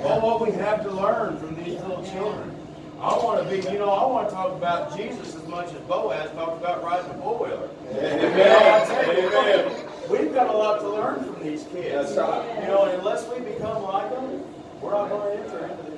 Well, 0.03 0.21
what 0.21 0.41
we 0.47 0.51
have 0.53 0.83
to 0.83 0.91
learn 0.91 1.37
from 1.37 1.55
these 1.55 1.79
little 1.81 2.03
children. 2.03 2.53
I 2.99 3.15
want 3.17 3.43
to 3.43 3.49
be, 3.55 3.57
you 3.69 3.77
know, 3.77 3.91
I 3.91 4.05
want 4.07 4.29
to 4.29 4.33
talk 4.33 4.53
about 4.53 4.97
Jesus 4.97 5.35
as 5.35 5.45
much 5.47 5.67
as 5.67 5.79
Boaz 5.81 6.31
talked 6.31 6.59
about 6.59 6.83
riding 6.83 7.11
a 7.11 7.13
four 7.15 7.37
wheeler. 7.37 7.69
Amen. 7.93 9.85
We've 10.09 10.33
got 10.33 10.47
a 10.47 10.57
lot 10.57 10.79
to 10.79 10.89
learn 10.89 11.23
from 11.23 11.43
these 11.43 11.63
kids. 11.71 12.15
That's 12.15 12.17
right. 12.17 12.61
You 12.61 12.67
know, 12.69 12.85
and 12.85 12.97
unless 12.99 13.27
we 13.29 13.39
become 13.39 13.83
like 13.83 14.09
them, 14.09 14.43
we're 14.81 14.91
not 14.91 15.09
going 15.09 15.37
to 15.37 15.43
enter 15.43 15.59
into 15.67 15.83
the 15.83 15.91
kingdom 15.91 15.95
of 15.95 15.95
heaven. 15.95 15.96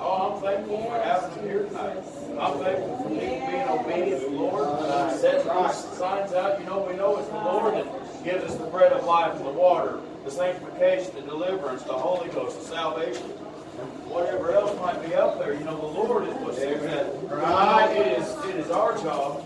Oh, 0.00 0.34
I'm 0.34 0.42
thankful 0.42 0.82
for 0.84 0.98
having 1.00 1.34
them 1.36 1.44
here 1.48 1.62
tonight. 1.64 1.96
I'm 2.40 2.58
thankful 2.58 2.96
for 2.98 3.08
people 3.08 3.46
being 3.46 3.68
obedient 3.68 4.22
to 4.22 4.30
the 4.30 4.36
Lord. 4.36 4.64
Uh, 4.64 5.16
setting 5.16 5.46
these 5.46 5.98
signs 5.98 6.32
out. 6.32 6.60
You 6.60 6.66
know, 6.66 6.86
we 6.88 6.96
know 6.96 7.18
it's 7.18 7.28
the 7.28 7.34
Lord 7.36 7.74
that 7.74 8.24
gives 8.24 8.44
us 8.44 8.56
the 8.56 8.66
bread 8.66 8.92
of 8.92 9.04
life 9.04 9.36
and 9.36 9.46
the 9.46 9.50
water, 9.52 10.00
the 10.24 10.30
sanctification, 10.30 11.14
the 11.14 11.22
deliverance, 11.22 11.82
the 11.82 11.92
Holy 11.92 12.28
Ghost, 12.30 12.58
the 12.60 12.66
salvation. 12.66 13.22
Whatever 14.12 14.52
else 14.52 14.78
might 14.80 15.04
be 15.06 15.14
up 15.14 15.38
there, 15.38 15.54
you 15.54 15.64
know, 15.64 15.76
the 15.76 15.86
Lord 15.86 16.28
is 16.28 16.34
what 16.36 16.54
says 16.54 16.82
that. 16.82 17.06
Right. 17.30 17.90
It 17.96 18.18
is, 18.18 18.44
it 18.44 18.56
is 18.56 18.70
our 18.70 18.96
job 18.98 19.44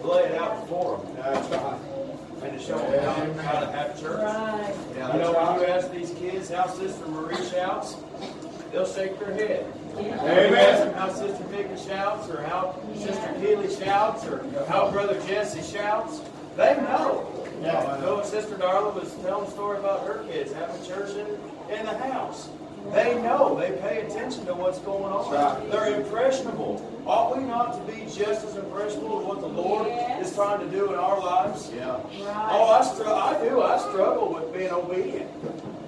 to 0.00 0.06
lay 0.06 0.24
it 0.24 0.34
out 0.34 0.60
before 0.60 0.98
them 0.98 1.16
That's 1.16 1.48
right. 1.48 1.78
and 2.42 2.58
to 2.58 2.64
show 2.64 2.78
them 2.78 3.34
how, 3.38 3.42
how 3.42 3.60
to 3.60 3.72
have 3.72 4.00
church. 4.00 4.20
Right. 4.20 4.74
You 5.14 5.20
know, 5.20 5.32
when 5.32 5.60
you 5.60 5.66
ask 5.66 5.90
these 5.90 6.10
kids 6.10 6.50
how 6.50 6.66
Sister 6.66 7.06
Marie 7.06 7.36
shouts, 7.48 7.96
they'll 8.72 8.86
shake 8.86 9.18
their 9.18 9.34
head. 9.34 9.66
You 9.98 10.10
ask 10.10 10.92
how 10.94 11.12
Sister 11.12 11.44
Vicky 11.44 11.76
shouts, 11.86 12.28
or 12.30 12.42
how 12.42 12.74
Sister 12.96 13.34
Keely 13.40 13.74
shouts, 13.74 14.26
or 14.26 14.44
how 14.68 14.90
Brother 14.90 15.20
Jesse 15.26 15.62
shouts, 15.62 16.22
they 16.56 16.74
know. 16.76 17.28
Yeah. 17.60 17.96
You 17.96 18.02
know, 18.02 18.22
Sister 18.22 18.56
Darla 18.56 18.92
was 18.94 19.14
telling 19.22 19.46
a 19.46 19.50
story 19.50 19.78
about 19.78 20.06
her 20.06 20.24
kids 20.24 20.52
having 20.52 20.84
church 20.84 21.10
in, 21.10 21.26
in 21.74 21.84
the 21.84 21.96
house. 21.98 22.48
They 22.92 23.14
know. 23.22 23.54
They 23.54 23.70
pay 23.80 24.00
attention 24.00 24.44
to 24.46 24.54
what's 24.54 24.80
going 24.80 25.04
on. 25.04 25.32
Right. 25.32 25.70
They're 25.70 26.00
impressionable. 26.00 26.82
Ought 27.06 27.36
we 27.36 27.44
not 27.44 27.74
to 27.74 27.92
be 27.92 28.02
just 28.02 28.44
as 28.44 28.56
impressionable 28.56 29.20
as 29.20 29.26
what 29.26 29.40
the 29.40 29.46
Lord 29.46 29.86
is 30.20 30.34
trying 30.34 30.68
to 30.68 30.76
do 30.76 30.88
in 30.92 30.98
our 30.98 31.20
lives? 31.20 31.70
Yeah. 31.74 32.00
Oh, 32.50 32.70
I, 32.70 32.82
str- 32.82 33.06
I 33.06 33.40
do. 33.48 33.62
I 33.62 33.78
struggle 33.78 34.34
with 34.34 34.52
being 34.52 34.72
obedient. 34.72 35.30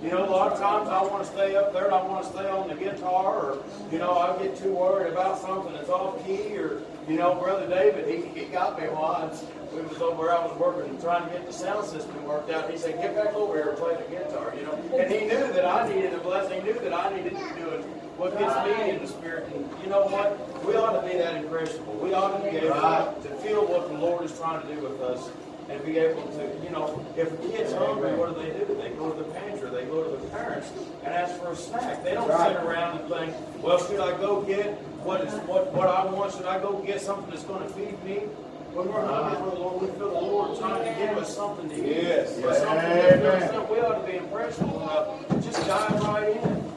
You 0.04 0.10
know, 0.10 0.28
a 0.28 0.28
lot 0.28 0.52
of 0.52 0.58
times 0.58 0.90
I 0.90 1.02
want 1.02 1.24
to 1.24 1.30
stay 1.30 1.56
up 1.56 1.72
there 1.72 1.86
and 1.86 1.94
I 1.94 2.02
want 2.02 2.26
to 2.26 2.30
stay 2.30 2.46
on 2.46 2.68
the 2.68 2.74
guitar, 2.74 3.52
or 3.52 3.64
you 3.90 3.96
know, 3.96 4.12
I 4.18 4.36
get 4.36 4.54
too 4.54 4.74
worried 4.74 5.10
about 5.10 5.38
something 5.38 5.72
that's 5.72 5.88
off 5.88 6.22
key, 6.26 6.58
or 6.58 6.82
you 7.08 7.16
know, 7.16 7.34
Brother 7.36 7.66
David, 7.66 8.06
he, 8.06 8.28
he 8.38 8.44
got 8.52 8.78
me 8.78 8.86
once. 8.88 9.42
We 9.72 9.80
was 9.80 10.02
over, 10.02 10.30
I 10.30 10.44
was 10.44 10.58
working, 10.58 11.00
trying 11.00 11.26
to 11.26 11.32
get 11.32 11.46
the 11.46 11.54
sound 11.54 11.86
system 11.86 12.22
worked 12.22 12.50
out. 12.50 12.70
He 12.70 12.76
said, 12.76 13.00
"Get 13.00 13.16
back 13.16 13.32
over 13.32 13.54
here 13.54 13.70
and 13.70 13.78
play 13.78 13.96
the 13.96 14.14
guitar," 14.14 14.52
you 14.54 14.66
know. 14.66 14.74
And 14.94 15.10
he 15.10 15.20
knew 15.20 15.52
that 15.54 15.64
I 15.64 15.88
needed 15.88 16.12
a 16.12 16.18
blessing. 16.18 16.60
He 16.60 16.70
knew 16.70 16.78
that 16.80 16.92
I 16.92 17.16
needed 17.16 17.32
to 17.32 17.54
do 17.56 17.70
it. 17.70 17.80
What 18.18 18.38
gets 18.38 18.54
me 18.68 18.90
in 18.90 19.00
the 19.00 19.08
spirit, 19.08 19.48
and 19.54 19.66
you 19.82 19.88
know 19.88 20.04
what? 20.04 20.36
We 20.66 20.76
ought 20.76 21.00
to 21.00 21.08
be 21.08 21.16
that 21.16 21.42
impressionable. 21.42 21.94
We 21.94 22.12
ought 22.12 22.36
to 22.36 22.50
be 22.50 22.58
able 22.58 22.74
to 22.74 23.30
feel 23.40 23.64
what 23.66 23.88
the 23.88 23.96
Lord 23.96 24.22
is 24.26 24.38
trying 24.38 24.60
to 24.60 24.74
do 24.74 24.82
with 24.82 25.00
us 25.00 25.30
and 25.68 25.84
be 25.84 25.98
able 25.98 26.22
to, 26.22 26.42
you 26.62 26.70
know, 26.70 27.04
if 27.16 27.32
a 27.32 27.36
kid's 27.48 27.72
hungry, 27.72 28.14
what 28.14 28.34
do 28.34 28.42
they 28.42 28.58
do? 28.58 28.78
They 28.80 28.90
go 28.90 29.10
to 29.10 29.22
the 29.22 29.30
pantry, 29.30 29.70
they 29.70 29.84
go 29.84 30.04
to 30.04 30.10
the 30.16 30.28
parents 30.28 30.70
and 31.04 31.14
ask 31.14 31.40
for 31.40 31.52
a 31.52 31.56
snack. 31.56 32.04
They 32.04 32.14
don't 32.14 32.30
sit 32.30 32.56
around 32.62 33.00
and 33.00 33.08
think, 33.08 33.62
well, 33.62 33.78
should 33.78 34.00
I 34.00 34.16
go 34.18 34.42
get 34.42 34.66
what 35.04 35.20
is 35.22 35.32
what 35.46 35.72
what 35.72 35.88
I 35.88 36.04
want? 36.06 36.32
Should 36.32 36.46
I 36.46 36.60
go 36.60 36.78
get 36.82 37.00
something 37.00 37.30
that's 37.30 37.44
going 37.44 37.66
to 37.66 37.72
feed 37.74 38.02
me? 38.04 38.26
When 38.74 38.88
we're 38.88 39.06
hungry 39.06 39.38
for 39.38 39.54
the 39.54 39.60
Lord, 39.62 39.82
we 39.82 39.88
feel 39.98 40.10
the 40.10 40.20
Lord 40.20 40.58
trying 40.58 40.82
to 40.82 40.98
give 40.98 41.16
us 41.16 41.36
something 41.36 41.68
to 41.68 41.76
eat. 41.76 42.02
Yes. 42.02 42.38
Or 42.38 42.54
something 42.54 42.90
that 42.90 43.20
fills 43.20 43.42
us. 43.44 43.70
We 43.70 43.78
ought 43.78 44.04
to 44.04 44.12
be 44.12 44.18
impressionable 44.18 44.82
enough 44.82 45.28
to 45.28 45.34
just 45.40 45.66
dive 45.68 46.02
right 46.02 46.36
in. 46.36 46.74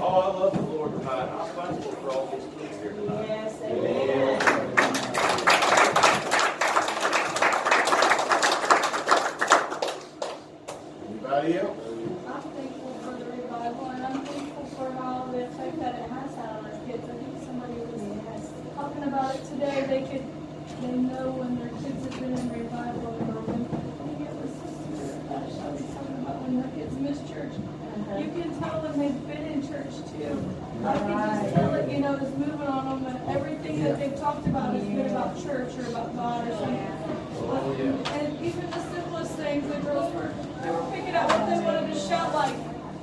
Oh, 0.00 0.20
I 0.22 0.38
love 0.38 0.54
the 0.54 0.62
Lord 0.62 0.92
tonight. 0.92 1.28
I'm 1.28 1.50
thankful 1.56 1.92
for 1.92 2.10
all 2.10 2.26
these 2.26 2.46
kids 2.60 2.82
here 2.82 2.92
tonight. 2.92 3.26
Yes, 3.26 3.60
amen. 3.62 4.07
Anybody 11.38 11.58
else? 11.60 11.78
I'm 12.26 12.42
thankful 12.50 12.98
for 12.98 13.14
the 13.14 13.24
revival, 13.30 13.86
and 13.94 14.06
I'm 14.06 14.24
thankful 14.26 14.64
for 14.74 14.90
how 14.90 15.30
the 15.30 15.46
effect 15.46 15.78
that 15.78 15.94
it 15.94 16.10
has 16.10 16.34
had 16.34 16.50
on 16.50 16.66
our 16.66 16.74
kids. 16.82 17.04
I 17.06 17.14
think 17.14 17.38
somebody 17.46 17.74
was 17.78 18.50
talking 18.74 19.04
about 19.04 19.36
it 19.36 19.44
today. 19.46 19.86
They 19.86 20.02
could, 20.02 20.26
they 20.82 20.98
know 20.98 21.30
when 21.38 21.54
their 21.62 21.70
kids 21.78 22.02
have 22.10 22.18
been 22.18 22.34
in 22.34 22.50
revival 22.50 23.14
or 23.22 23.38
when, 23.46 23.70
I 23.70 23.78
think 24.02 24.18
it 24.26 24.34
was 24.34 24.50
Sister 24.50 25.14
Beth, 25.30 25.46
was 25.46 25.86
talking 25.94 26.18
about 26.26 26.42
when 26.42 26.58
their 26.58 26.74
kids 26.74 26.98
miss 26.98 27.22
church. 27.30 27.54
Uh-huh. 27.54 28.18
You 28.18 28.34
can 28.34 28.50
tell 28.58 28.82
them 28.82 28.98
they've 28.98 29.22
been 29.30 29.46
in 29.46 29.62
church 29.62 29.94
too. 30.10 30.34
I 30.82 30.98
can 30.98 31.14
just 31.22 31.54
tell 31.54 31.70
it, 31.78 31.86
you 31.86 32.02
know, 32.02 32.18
is 32.18 32.34
moving 32.34 32.66
on 32.66 32.98
them, 32.98 33.14
and 33.14 33.18
everything 33.30 33.78
that 33.86 33.94
they've 33.94 34.18
talked 34.18 34.46
about 34.50 34.74
has 34.74 34.82
been 34.82 35.06
about 35.06 35.38
church 35.38 35.70
or 35.78 35.86
about 35.86 36.18
God 36.18 36.50
or 36.50 36.54
something. 36.58 36.82
And 38.10 38.26
even 38.42 38.66
the 38.74 38.82
simplest 38.90 39.38
things, 39.38 39.70
the 39.70 39.78
girls 39.86 40.10
were 40.18 40.34
out 41.18 41.28
what 41.30 41.50
they 41.50 41.58
wanted 41.64 41.92
to 41.92 41.98
shout 41.98 42.32
like 42.34 42.54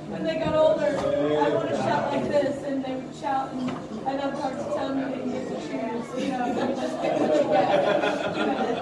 when 0.08 0.24
they 0.24 0.38
got 0.38 0.54
older. 0.54 0.86
I 0.86 1.48
want 1.50 1.68
to 1.68 1.76
shout 1.76 2.12
like 2.12 2.28
this, 2.28 2.62
and 2.64 2.84
they 2.84 2.94
would 2.94 3.14
shout, 3.16 3.52
and 3.52 3.70
I 4.08 4.16
know 4.16 4.30
it's 4.30 4.40
hard 4.40 4.56
to 4.56 4.64
tell 4.64 4.88
them 4.88 5.10
they 5.10 5.18
can 5.18 5.30
get 5.32 5.48
to 5.48 5.56
choose, 5.66 6.06
you 6.22 6.28
know, 6.32 6.54
they 6.54 6.74
just 6.80 7.02
get 7.02 7.20
what 7.20 7.32
they 7.34 7.44
get. 7.52 7.68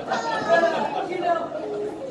But, 0.07 1.11
you 1.11 1.21
know, 1.21 1.39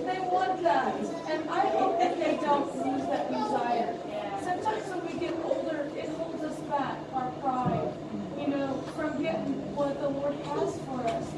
they 0.05 0.19
want 0.27 0.61
that, 0.63 0.95
and 1.31 1.49
I 1.49 1.65
hope 1.77 1.99
that 1.99 2.17
they 2.17 2.37
don't 2.41 2.67
lose 2.75 3.05
that 3.07 3.31
desire. 3.31 3.95
Sometimes 4.43 4.83
when 4.91 5.01
we 5.07 5.13
get 5.19 5.33
older, 5.45 5.79
it 5.95 6.09
holds 6.17 6.43
us 6.43 6.59
back, 6.67 6.97
our 7.13 7.31
pride, 7.39 7.93
you 8.37 8.47
know, 8.47 8.83
from 8.97 9.21
getting 9.21 9.75
what 9.75 9.99
the 10.01 10.09
Lord 10.09 10.35
has 10.35 10.79
for 10.83 10.99
us. 11.07 11.31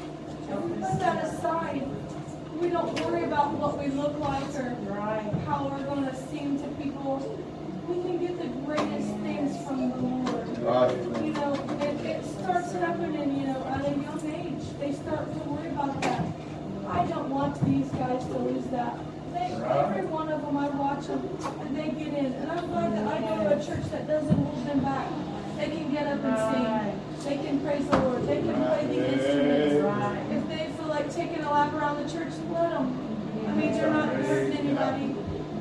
And 0.50 0.58
we 0.64 0.70
put 0.80 0.98
that 1.00 1.24
aside. 1.24 1.86
We 2.60 2.70
don't 2.70 2.98
worry 3.00 3.24
about 3.24 3.52
what 3.52 3.78
we 3.78 3.88
look 3.88 4.18
like 4.18 4.54
or 4.56 4.74
how 5.44 5.68
we're 5.68 5.84
going 5.84 6.06
to 6.06 6.16
seem 6.28 6.58
to 6.58 6.68
people. 6.82 7.18
We 7.86 8.02
can 8.02 8.18
get 8.18 8.38
the 8.38 8.48
greatest 8.64 9.12
things 9.20 9.64
from 9.64 9.90
the 9.90 9.96
Lord. 9.96 10.58
Right. 10.58 10.96
You 11.22 11.32
know, 11.34 11.52
it, 11.80 12.00
it 12.04 12.24
starts 12.24 12.72
happening, 12.72 13.38
you 13.38 13.46
know, 13.46 13.62
at 13.66 13.84
a 13.84 13.90
young 13.90 14.22
age. 14.32 14.64
They 14.80 14.92
start 14.92 15.30
to 15.30 15.38
worry 15.48 15.68
about 15.68 16.00
that. 16.02 16.24
I 16.88 17.06
don't 17.06 17.28
want 17.30 17.62
these 17.64 17.90
guys 17.92 18.24
to 18.24 18.38
lose 18.38 18.64
that. 18.68 18.98
They, 19.34 19.52
every 19.52 20.06
one 20.06 20.32
of 20.32 20.40
them, 20.40 20.56
I 20.56 20.68
watch 20.70 21.06
them, 21.08 21.28
and 21.60 21.76
they 21.76 21.90
get 21.90 22.14
in. 22.14 22.32
And 22.32 22.50
I'm 22.50 22.66
glad 22.68 22.96
that 22.96 23.06
I 23.06 23.20
go 23.20 23.36
to 23.44 23.56
a 23.58 23.64
church 23.64 23.84
that 23.90 24.08
doesn't 24.08 24.34
hold 24.34 24.66
them 24.66 24.80
back. 24.80 25.08
They 25.58 25.68
can 25.68 25.92
get 25.92 26.06
up 26.06 26.24
and 26.24 26.36
sing. 26.56 27.00
They 27.24 27.36
can 27.44 27.60
praise 27.60 27.86
the 27.86 27.98
Lord. 27.98 28.26
They 28.26 28.40
can 28.40 28.54
play 28.54 28.86
the 28.86 29.12
instruments. 29.12 29.74
If 30.32 30.48
they 30.48 30.64
feel 30.64 30.65
like 30.96 31.14
taking 31.14 31.44
a 31.44 31.50
lap 31.50 31.74
around 31.74 32.02
the 32.02 32.10
church, 32.10 32.32
and 32.32 32.52
let 32.54 32.70
them. 32.70 32.88
I 33.46 33.52
mean, 33.52 33.72
they're 33.72 33.90
not 33.90 34.08
hurting 34.14 34.56
anybody. 34.56 35.14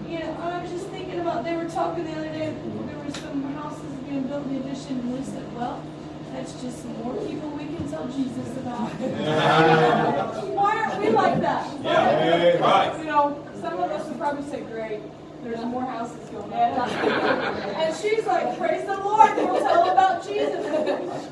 You 0.07 0.19
know, 0.19 0.37
I 0.39 0.61
was 0.61 0.71
just 0.71 0.87
thinking 0.87 1.19
about, 1.19 1.43
they 1.43 1.57
were 1.57 1.65
talking 1.65 2.05
the 2.05 2.13
other 2.13 2.29
day, 2.29 2.55
there 2.87 2.97
were 2.97 3.11
some 3.11 3.43
houses 3.55 3.91
being 4.07 4.23
built 4.23 4.45
in 4.45 4.53
the 4.53 4.59
addition, 4.61 4.99
and 4.99 5.13
we 5.13 5.21
said, 5.25 5.53
well, 5.53 5.83
that's 6.31 6.53
just 6.61 6.85
more 7.03 7.13
people 7.25 7.49
we 7.49 7.65
can 7.65 7.89
tell 7.89 8.07
Jesus 8.07 8.57
about. 8.59 8.87
Why 10.55 10.77
aren't 10.77 11.03
we 11.03 11.09
like 11.09 11.41
that? 11.41 11.83
Yeah, 11.83 12.57
right. 12.59 12.97
You 12.97 13.05
know, 13.05 13.45
some 13.59 13.73
of 13.73 13.91
us 13.91 14.07
would 14.07 14.17
probably 14.17 14.49
say, 14.49 14.61
great, 14.61 15.01
there's 15.43 15.65
more 15.65 15.83
houses 15.83 16.29
going 16.29 16.53
up. 16.53 16.89
And 17.75 17.95
she's 17.97 18.25
like, 18.25 18.57
praise 18.57 18.85
the 18.85 18.95
Lord, 18.95 19.35
we'll 19.35 19.59
tell 19.59 19.89
about 19.89 20.25
Jesus. 20.25 20.65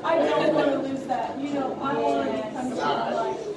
I 0.04 0.18
don't 0.18 0.54
want 0.54 0.70
to 0.72 0.78
lose 0.88 1.04
that. 1.06 1.40
You 1.40 1.54
know, 1.54 1.78
I 1.80 1.94
want 1.94 2.30
to 2.30 2.50
come 2.50 2.68
to 2.68 2.76
my 2.76 3.10
life. 3.14 3.53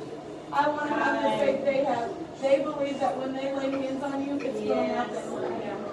I 0.58 0.70
want 0.70 0.90
to 0.90 0.96
have 0.96 1.22
the 1.22 1.46
faith 1.46 1.66
they 1.66 1.84
have. 1.84 2.12
They 2.42 2.64
believe 2.64 3.00
that 3.00 3.16
when 3.18 3.34
they 3.34 3.54
lay 3.54 3.70
hands 3.70 4.04
on 4.04 4.26
you, 4.26 4.40
it's 4.42 4.60
going 4.60 4.90
to 4.90 4.94
happen. 4.96 5.32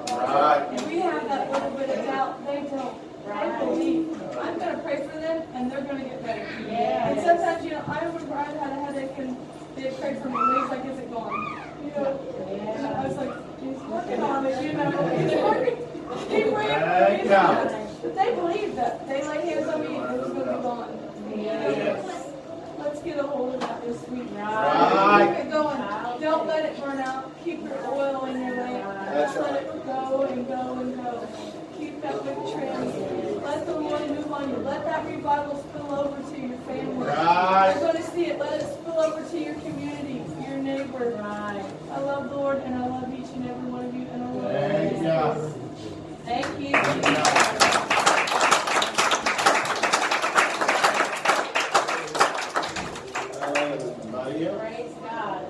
Right. 0.08 0.66
And 0.70 0.86
we 0.88 1.00
have 1.00 1.28
that 1.28 1.52
little 1.52 1.70
bit 1.72 1.90
of 1.90 2.04
doubt. 2.06 2.46
They 2.46 2.62
don't. 2.72 2.96
I 3.28 3.58
believe. 3.58 4.08
I'm 4.40 4.58
going 4.58 4.76
to 4.76 4.82
pray 4.82 5.06
for 5.06 5.18
them, 5.20 5.42
and 5.52 5.70
they're 5.70 5.82
going 5.82 6.02
to 6.02 6.08
get 6.08 6.24
better. 6.24 6.40
And 6.40 7.20
sometimes, 7.20 7.64
you 7.64 7.72
know, 7.72 7.84
I 7.86 8.04
remember 8.04 8.34
I 8.34 8.44
had 8.44 8.72
a 8.72 8.84
headache, 8.84 9.18
and 9.18 9.36
they 9.76 9.90
prayed 10.00 10.18
for 10.22 10.28
me. 10.28 10.36
And 10.38 10.56
they 10.56 10.60
was 10.60 10.70
like, 10.70 10.84
"Is 10.86 10.98
it 10.98 11.12
gone?" 11.12 11.32
You 11.84 11.90
know. 11.90 12.20
And 12.48 12.86
I 12.86 13.06
was 13.06 13.16
like, 13.16 13.60
"He's 13.60 13.80
working 13.84 14.20
on 14.22 14.46
it." 14.46 14.64
You 14.64 14.72
know, 14.72 14.90
he's 15.18 15.32
working. 15.44 15.76
Keep 16.28 16.54
praying. 16.54 16.80
Thank 16.80 17.28
God. 17.28 17.68
But 18.02 18.14
they 18.14 18.34
believe 18.34 18.76
that 18.76 19.08
they 19.08 19.22
lay 19.28 19.40
hands 19.46 19.68
on 19.68 19.80
me, 19.80 19.96
and 19.96 20.14
it 20.14 20.20
was 20.20 20.32
going 20.32 20.46
to 20.46 20.56
be 20.56 20.62
gone. 20.62 20.88
You 21.36 21.46
know, 21.46 22.23
let's- 22.84 23.02
get 23.02 23.18
a 23.18 23.22
hold 23.22 23.54
of 23.54 23.60
that 23.60 23.82
this 23.84 24.08
week. 24.08 24.28
Right. 24.36 25.34
Keep 25.36 25.46
it 25.46 25.50
going. 25.52 25.80
Don't 26.20 26.46
let 26.46 26.64
it 26.64 26.80
burn 26.80 26.98
out. 27.00 27.30
Keep 27.44 27.64
your 27.64 27.78
oil 27.92 28.24
in 28.26 28.46
your 28.46 28.56
lamp. 28.56 29.06
That's 29.12 29.36
Let 29.36 29.62
it 29.62 29.86
go 29.86 30.22
and 30.22 30.48
go 30.48 30.72
and 30.80 30.96
go. 30.96 31.28
Keep 31.78 32.00
that 32.02 32.24
wick 32.24 32.38
trimmed. 32.54 33.42
Let 33.44 33.66
the 33.66 33.76
Lord 33.78 34.08
move 34.08 34.32
on 34.32 34.48
you. 34.48 34.56
Let 34.56 34.84
that 34.86 35.06
revival 35.06 35.56
spill 35.68 35.94
over 35.94 36.30
to 36.30 36.40
your 36.40 36.56
family. 36.58 37.06
Right. 37.06 37.72
You're 37.74 37.92
going 37.92 38.02
to 38.02 38.10
see 38.10 38.26
it. 38.26 38.38
Let 38.38 38.60
it 38.62 38.66
spill 38.80 38.98
over 39.00 39.22
to 39.28 39.38
your 39.38 39.54
community, 39.56 40.22
your 40.48 40.58
neighbor. 40.58 41.10
Right. 41.10 41.64
I 41.92 41.98
love 42.00 42.30
the 42.30 42.36
Lord 42.36 42.58
and 42.58 42.74
I 42.74 42.86
love 42.88 43.12
each 43.12 43.28
and 43.34 43.48
every 43.50 43.70
one 43.70 43.84
of 43.84 43.94
you. 43.94 44.06
And 44.12 44.22
I 44.22 44.26
love 44.32 44.52
Thank 44.52 44.96
you. 44.96 45.02
God. 45.04 45.52
Thank 46.24 48.06
you. 48.08 48.13
Anybody 54.26 54.46
else? 54.46 54.60
Praise 54.60 54.92
God. 55.02 55.46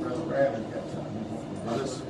Brother 0.00 0.22
Bradley 0.26 0.64
got 0.72 0.90
something. 0.90 1.62
Now, 1.66 1.76
This, 1.76 2.02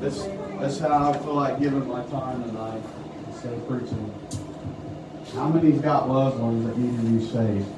this, 0.00 0.22
this 0.60 0.80
how 0.80 1.12
I 1.12 1.18
feel 1.18 1.34
like 1.34 1.60
giving 1.60 1.86
my 1.86 2.02
time 2.04 2.44
tonight 2.44 2.82
instead 3.28 3.52
of 3.52 3.68
preaching. 3.68 4.14
How 5.34 5.48
many's 5.48 5.80
got 5.82 6.08
loved 6.08 6.38
ones 6.40 6.66
that 6.66 6.78
need 6.78 6.96
to 6.96 7.02
be 7.04 7.30
saved? 7.30 7.68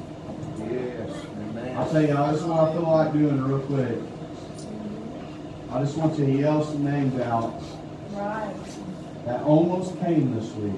Yes, 0.58 1.26
Amen. 1.50 1.76
I'll 1.76 1.90
tell 1.90 2.00
you, 2.02 2.08
this 2.32 2.40
is 2.40 2.44
what 2.44 2.68
I 2.68 2.72
feel 2.72 2.82
like 2.82 3.12
doing 3.12 3.42
real 3.42 3.60
quick. 3.60 3.98
I 5.72 5.82
just 5.82 5.96
want 5.96 6.18
you 6.18 6.26
to 6.26 6.32
yell 6.32 6.64
some 6.64 6.84
names 6.84 7.20
out 7.20 7.60
Right. 8.12 8.54
that 9.24 9.42
almost 9.42 9.98
came 10.00 10.34
this 10.34 10.50
week. 10.52 10.72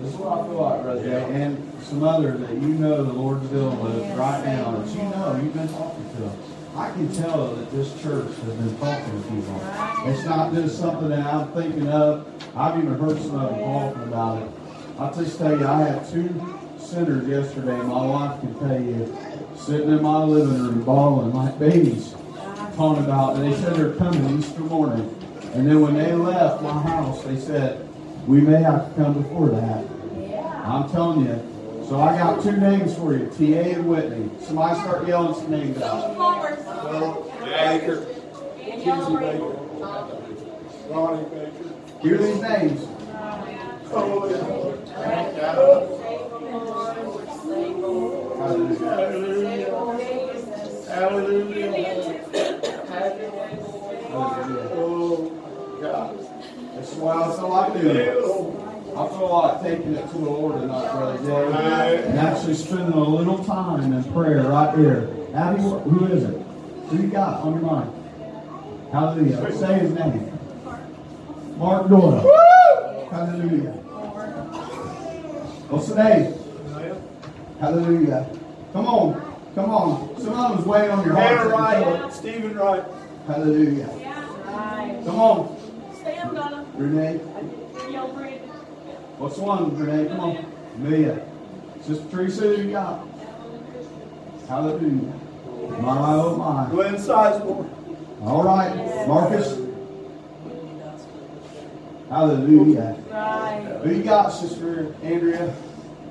This 0.00 0.14
is 0.14 0.16
what 0.18 0.38
I 0.38 0.46
feel 0.46 0.62
like, 0.62 0.82
Brother 0.82 1.02
Jay, 1.02 1.42
and 1.42 1.82
some 1.82 2.02
others 2.04 2.40
that 2.40 2.54
you 2.54 2.68
know 2.68 3.04
the 3.04 3.12
Lord's 3.12 3.46
dealing 3.50 3.78
with 3.80 4.16
right 4.16 4.42
now, 4.46 4.70
that 4.70 4.88
you 4.88 5.02
know 5.02 5.38
you've 5.42 5.52
been 5.52 5.68
talking 5.68 6.08
to 6.08 6.16
them. 6.22 6.38
I 6.74 6.90
can 6.92 7.12
tell 7.12 7.54
that 7.54 7.70
this 7.70 7.92
church 8.00 8.28
has 8.28 8.54
been 8.54 8.78
talking 8.78 9.22
to 9.22 9.28
people. 9.28 9.60
It's 10.06 10.24
not 10.24 10.54
just 10.54 10.78
something 10.78 11.10
that 11.10 11.26
I'm 11.26 11.52
thinking 11.52 11.88
of. 11.88 12.26
I've 12.56 12.82
even 12.82 12.98
heard 12.98 13.18
some 13.18 13.40
of 13.40 13.50
them 13.50 13.60
talking 13.60 14.02
about 14.04 14.42
it. 14.42 14.48
I'll 14.98 15.14
just 15.14 15.36
tell 15.36 15.58
you, 15.58 15.66
I 15.66 15.82
had 15.82 16.08
two 16.10 16.58
sinners 16.78 17.28
yesterday, 17.28 17.76
my 17.82 18.06
wife 18.06 18.40
can 18.40 18.58
tell 18.58 18.80
you, 18.80 19.18
sitting 19.54 19.90
in 19.90 20.02
my 20.02 20.24
living 20.24 20.62
room 20.62 20.82
bawling 20.82 21.34
like 21.34 21.58
babies, 21.58 22.14
talking 22.74 23.04
about, 23.04 23.36
and 23.36 23.52
they 23.52 23.60
said 23.60 23.74
they're 23.74 23.92
coming 23.96 24.38
Easter 24.38 24.60
morning. 24.60 25.14
And 25.52 25.66
then 25.66 25.82
when 25.82 25.94
they 25.94 26.14
left 26.14 26.62
my 26.62 26.80
house, 26.80 27.22
they 27.24 27.38
said, 27.38 27.86
we 28.30 28.40
may 28.40 28.62
have 28.62 28.88
to 28.88 29.02
come 29.02 29.20
before 29.20 29.48
that. 29.48 29.84
I'm 30.64 30.88
telling 30.90 31.26
you. 31.26 31.86
So 31.88 32.00
I 32.00 32.16
got 32.16 32.40
two 32.40 32.52
names 32.52 32.94
for 32.94 33.12
you, 33.12 33.26
TA 33.26 33.70
and 33.70 33.88
Whitney. 33.88 34.30
Somebody 34.40 34.78
start 34.78 35.08
yelling 35.08 35.34
some 35.34 35.50
names 35.50 35.82
out. 35.82 36.16
Palmer. 36.16 36.56
Baker. 37.40 38.06
Kinsey 38.56 39.16
Baker. 39.16 39.56
Ronnie 40.90 41.24
Baker. 41.30 41.50
Hear 42.00 42.18
these 42.18 42.40
names. 42.40 42.86
Oh, 43.92 44.30
oh 54.76 55.78
God. 55.82 56.19
This 56.90 56.98
is 56.98 57.04
I 57.04 57.36
feel 57.36 57.48
like 57.48 57.80
doing 57.80 57.96
it. 57.96 58.16
I 58.96 59.08
feel 59.08 59.28
like 59.30 59.62
taking 59.62 59.94
it 59.94 60.10
to 60.10 60.12
the 60.14 60.18
Lord 60.18 60.60
tonight, 60.60 60.90
Brother 60.90 61.24
Jay. 61.24 62.02
And 62.04 62.18
actually 62.18 62.54
spending 62.54 62.92
a 62.92 63.00
little 63.00 63.44
time 63.44 63.92
in 63.92 64.04
prayer 64.12 64.42
right 64.42 64.76
here. 64.76 65.08
Abby, 65.32 65.62
who 65.62 66.06
is 66.06 66.24
it? 66.24 66.42
Who 66.88 66.96
you 66.96 67.08
got 67.08 67.42
on 67.42 67.52
your 67.52 67.62
mind? 67.62 67.92
Hallelujah. 68.90 69.52
Say 69.52 69.78
his 69.78 69.92
name. 69.92 70.36
Mark 71.58 71.88
Doyle. 71.88 73.08
Hallelujah. 73.12 73.70
What's 75.70 75.88
the 75.88 75.94
name? 76.02 76.34
Hallelujah. 77.60 78.26
Come 78.72 78.86
on. 78.86 79.36
Come 79.54 79.70
on. 79.70 80.20
Some 80.20 80.34
of 80.34 80.64
them's 80.64 80.66
on 80.66 81.04
your 81.04 81.14
heart. 81.14 81.38
Hannah 81.38 81.48
Wright, 81.50 82.12
Stephen 82.12 82.56
Wright. 82.56 82.82
Hallelujah. 83.28 83.88
Come 85.04 85.20
on. 85.20 85.59
Stand, 86.00 86.34
Donna. 86.34 86.66
Renee. 86.74 87.20
Yell, 87.90 88.08
Brandon. 88.12 88.48
What's 89.18 89.38
one, 89.38 89.76
Renee? 89.76 90.08
Come 90.08 90.20
on. 90.20 90.46
Amelia. 90.76 91.26
Sister 91.82 92.04
Teresa, 92.10 92.42
who 92.42 92.62
you 92.62 92.70
got? 92.72 93.06
Hallelujah. 94.48 95.12
My, 95.80 96.14
oh 96.14 96.36
my. 96.36 96.68
Glenn 96.70 96.94
Sizemore. 96.96 97.68
All 98.22 98.42
right. 98.42 99.06
Marcus. 99.06 99.58
Hallelujah. 102.08 102.96
Right. 103.10 103.80
Who 103.84 103.94
you 103.94 104.02
got, 104.02 104.30
Sister 104.30 104.94
Andrea? 105.02 105.54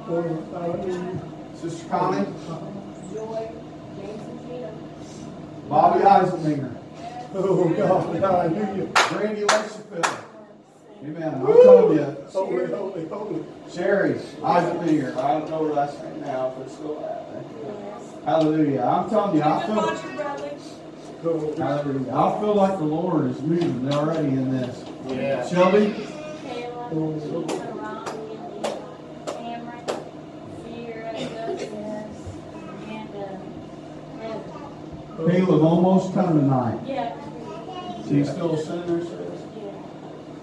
Hallelujah. 0.05 1.21
Sister 1.55 1.89
Connie, 1.89 2.25
Joy, 3.13 3.51
James 3.97 4.21
and 4.23 4.49
Tina. 4.49 4.71
Bobby 5.67 5.99
Eisenminger, 5.99 6.78
Oh, 7.33 7.69
God, 7.69 8.15
hallelujah. 8.15 8.89
Randy 9.11 9.43
Lexingfield. 9.45 10.07
Amen. 11.03 11.33
I'm 11.33 11.45
telling 11.45 11.97
you, 11.97 12.17
Holy, 12.31 12.65
holy, 12.65 13.07
holy. 13.07 13.45
Sherry 13.71 14.13
Eisenminger. 14.41 15.15
I 15.15 15.39
don't 15.39 15.49
know 15.49 15.67
her 15.67 15.73
last 15.73 16.03
name 16.03 16.21
now, 16.21 16.53
but 16.57 16.65
it's 16.65 16.75
still 16.75 16.99
that. 16.99 18.25
Hallelujah. 18.25 18.81
I'm 18.81 19.09
telling 19.09 19.37
you, 19.37 19.43
I 19.43 19.65
feel, 19.65 19.75
watching, 19.75 20.15
Bradley. 20.15 20.51
Hallelujah. 21.57 22.13
I 22.15 22.39
feel 22.39 22.55
like 22.55 22.77
the 22.79 22.85
Lord 22.85 23.31
is 23.31 23.41
moving 23.41 23.93
already 23.93 24.27
in 24.27 24.51
this. 24.51 24.83
Yeah. 25.07 25.47
Shelby, 25.47 25.93
Caleb 35.27 35.63
almost 35.63 36.13
come 36.13 36.39
tonight. 36.39 36.79
Yeah. 36.85 37.13
She's 38.07 38.29
still 38.29 38.55
a 38.55 38.57
sinner, 38.57 39.05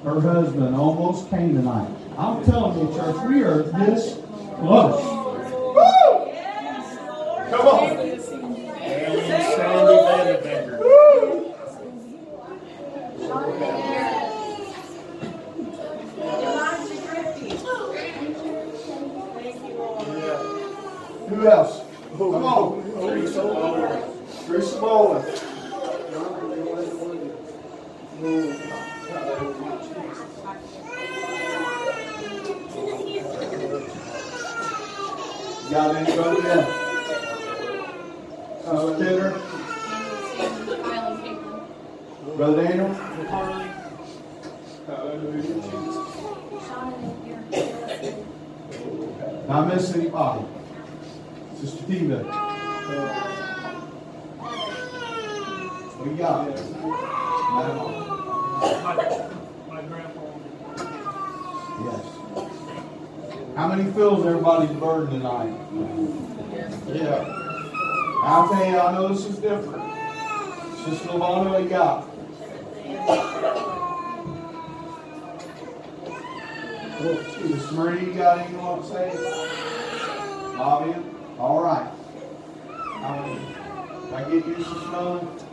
Her 0.04 0.20
husband 0.20 0.76
almost 0.76 1.30
came 1.30 1.54
tonight. 1.54 1.88
I'm 2.18 2.44
telling 2.44 2.78
you, 2.78 2.94
church, 2.94 3.16
we 3.26 3.42
are 3.42 3.62
this 3.62 4.18
close. 4.56 5.02
Woo! 5.02 6.30
Come 7.50 7.66
on. 7.66 7.96
And 7.96 8.22
Sandy 8.22 8.72
Vanderbecker. 10.42 10.78
Elijah 16.20 16.96
Griffey. 17.06 17.48
Thank 19.34 19.58
you, 19.64 19.72
Lord. 19.74 20.06
Who 21.28 21.46
else? 21.48 21.80
Come 22.16 22.34
on. 22.34 22.42
Oh, 22.44 22.82
oh, 22.96 23.36
oh. 23.36 24.15
Teresa 24.46 24.78
Bowling. 24.80 25.24
Got 35.68 35.96
anybody 35.96 36.42
Kidder, 38.98 39.34
Island 40.84 41.24
people. 41.24 41.66
Brother 42.36 42.62
Daniel? 42.62 42.94
Hallelujah. 44.86 45.56
I 49.48 49.50
miss 49.64 49.94
anybody? 49.94 50.44
Sister 51.60 51.82
Tiva? 51.84 53.45
We 56.06 56.14
got 56.14 56.48
it. 56.48 56.70
My, 56.80 56.94
my 59.68 59.82
grandpa. 59.82 60.20
Yes. 61.82 62.04
How 63.56 63.66
many 63.66 63.90
feels 63.90 64.24
everybody's 64.24 64.70
burden 64.78 65.18
tonight? 65.18 65.52
Yeah. 66.94 67.24
I'll 68.22 68.48
tell 68.48 68.66
you, 68.66 68.78
I 68.78 68.92
know 68.94 69.08
this 69.08 69.26
is 69.26 69.38
different. 69.38 69.82
Sister 70.84 71.18
what 71.18 71.62
you 71.64 71.68
got? 71.68 72.08
Sister 77.00 77.74
Marie, 77.74 78.06
you 78.06 78.14
got 78.14 78.38
anything 78.38 78.54
you 78.54 78.60
want 78.60 78.82
to 78.84 78.88
say? 78.90 79.10
Bobby? 80.56 80.94
All 81.40 81.62
right. 81.64 81.90
Um, 83.04 84.14
I 84.14 84.22
get 84.30 84.46
you, 84.46 84.56
Sister 84.62 84.88
Melanie? 84.92 85.45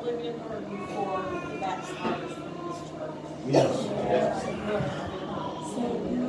I've 0.00 0.06
really 0.06 0.30
been 0.30 0.38
hurt 0.40 0.70
before 0.70 1.20
the 1.20 1.60
backsliders 1.60 2.32
from 2.32 2.48
this 2.68 2.78
church. 2.88 3.12
Yes. 3.48 3.70
Yes. 4.08 4.44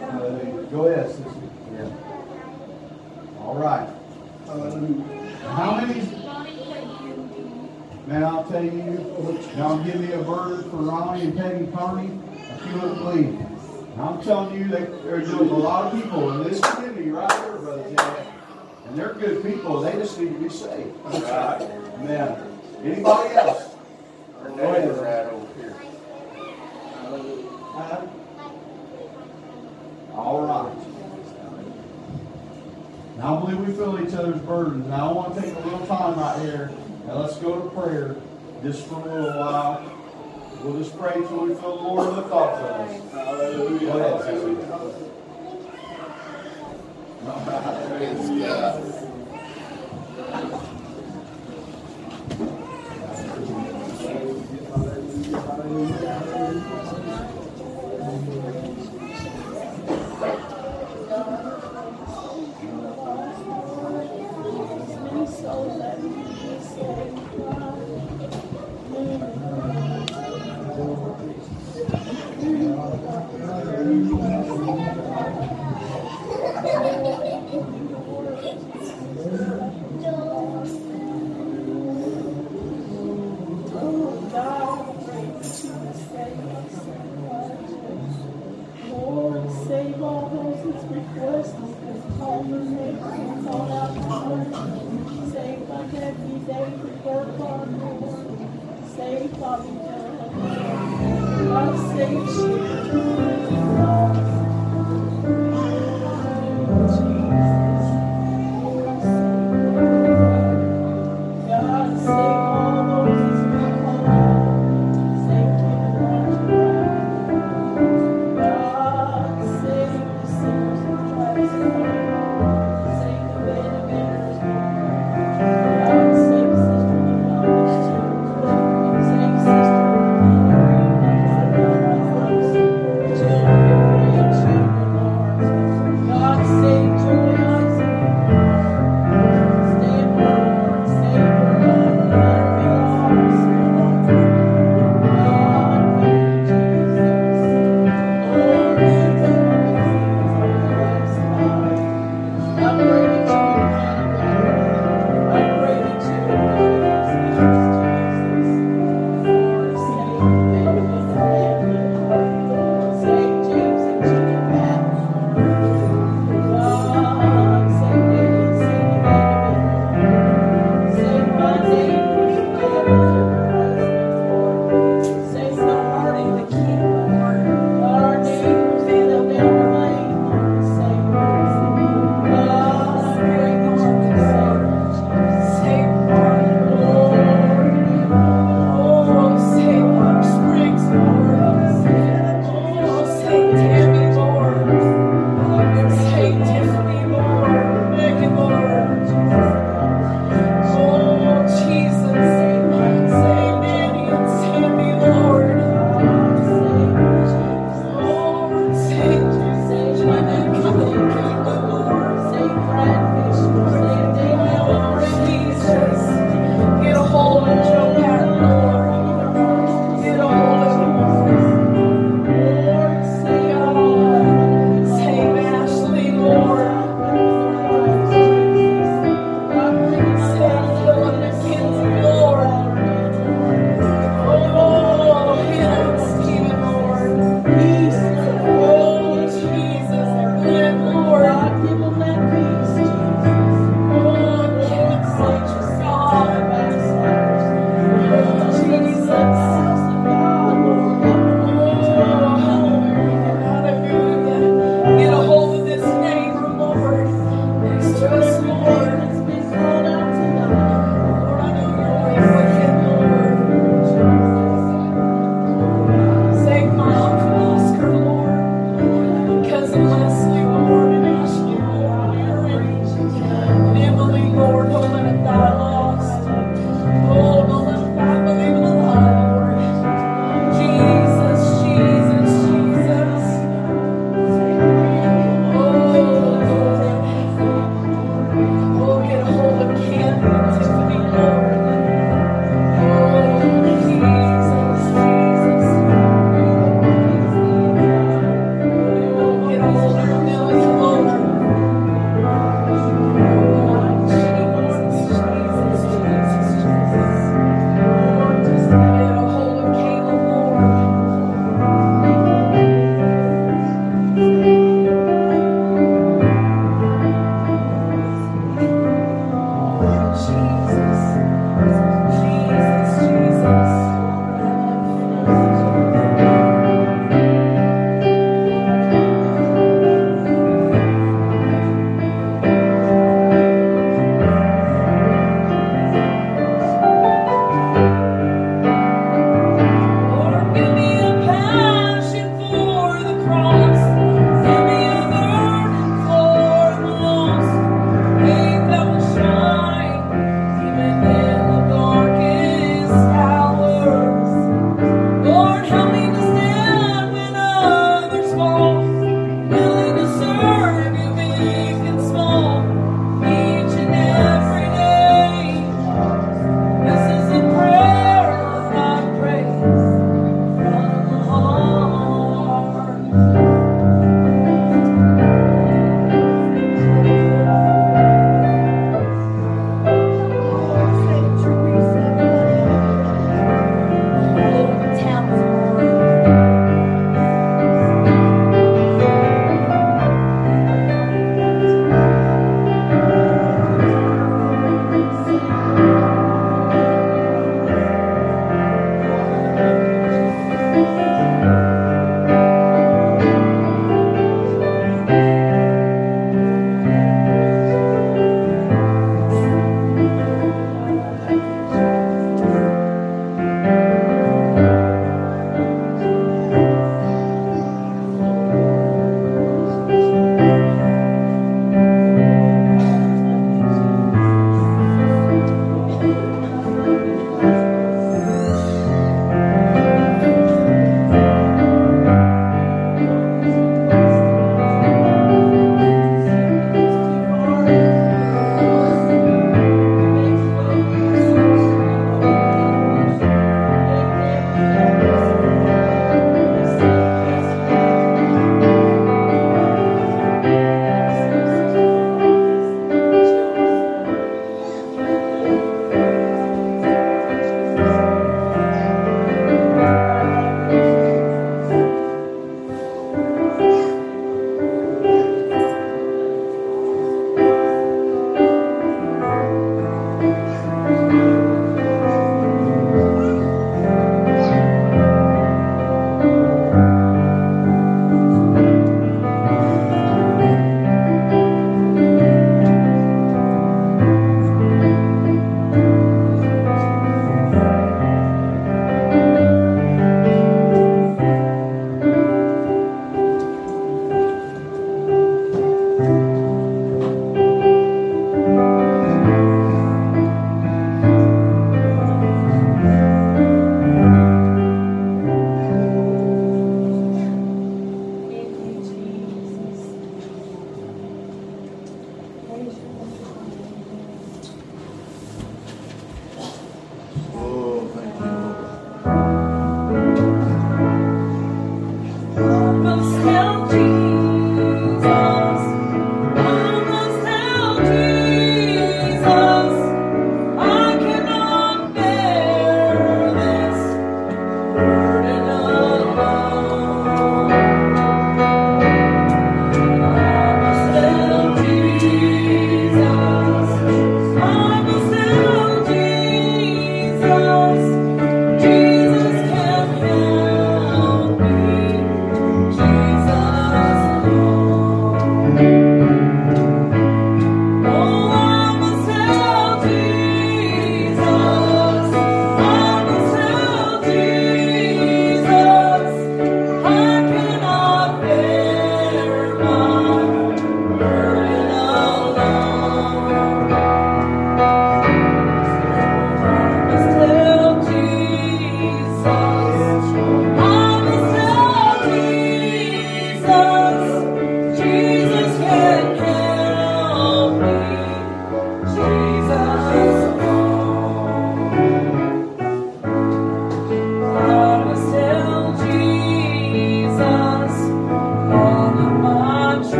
Hallelujah. 0.00 0.62
Go 0.70 0.86
ahead, 0.86 1.08
sister. 1.08 1.30
Yeah. 1.72 3.40
All 3.40 3.56
right. 3.56 3.88
Um, 4.48 5.02
How 5.40 5.80
many, 5.80 6.00
man, 8.06 8.22
I'll 8.22 8.44
tell 8.44 8.64
you, 8.64 9.42
y'all 9.56 9.82
give 9.82 10.00
me 10.00 10.12
a 10.12 10.22
burden 10.22 10.70
for 10.70 10.76
Ronnie 10.76 11.22
and 11.22 11.36
Peggy 11.36 11.66
Carney, 11.72 12.20
I 12.34 12.56
feel 12.58 12.92
it 12.92 12.98
bleed. 12.98 13.26
And 13.26 14.00
I'm 14.00 14.22
telling 14.22 14.56
you, 14.56 14.68
they, 14.68 14.84
there's 15.02 15.30
a 15.30 15.42
lot 15.42 15.92
of 15.92 16.00
people 16.00 16.40
in 16.40 16.48
this 16.48 16.60
community 16.60 17.10
right 17.10 17.32
here, 17.32 17.56
Brother 17.56 17.82
Jay. 17.82 18.26
And 18.86 18.96
they're 18.96 19.14
good 19.14 19.42
people, 19.42 19.80
they 19.80 19.92
just 19.94 20.20
need 20.20 20.34
to 20.34 20.38
be 20.38 20.48
saved. 20.48 20.94
Amen. 21.06 22.55
Anybody 22.82 23.34
else? 23.34 23.74
Her 24.42 24.48
neighbor 24.50 24.92
right 25.02 25.26
over 25.26 25.54
here. 25.60 25.76
Huh? 27.72 28.06
All 30.14 30.40
right. 30.46 30.76
Now 33.18 33.36
I 33.36 33.40
believe 33.40 33.66
we 33.66 33.72
feel 33.74 33.98
each 34.06 34.14
other's 34.14 34.40
burdens. 34.42 34.86
Now 34.88 35.08
I 35.08 35.12
want 35.12 35.34
to 35.34 35.40
take 35.40 35.54
a 35.54 35.60
little 35.60 35.86
time 35.86 36.18
right 36.18 36.38
here 36.42 36.70
and 37.08 37.18
let's 37.18 37.36
go 37.38 37.60
to 37.60 37.70
prayer 37.70 38.16
just 38.62 38.86
for 38.86 38.96
a 38.96 39.04
little 39.04 39.38
while. 39.40 39.92
We'll 40.62 40.78
just 40.78 40.98
pray 40.98 41.14
till 41.14 41.46
we 41.46 41.54
feel 41.54 41.76
the 41.76 41.82
Lord 41.82 42.16
lift 42.16 42.30
off 42.30 42.58
of 42.58 42.64
us. 42.64 43.12
Hallelujah. 43.12 43.92
Go 43.92 43.98
ahead, 43.98 44.20
sister. 44.24 44.54
Praise 47.98 48.28
God. 50.30 50.62
Lord, 55.68 56.35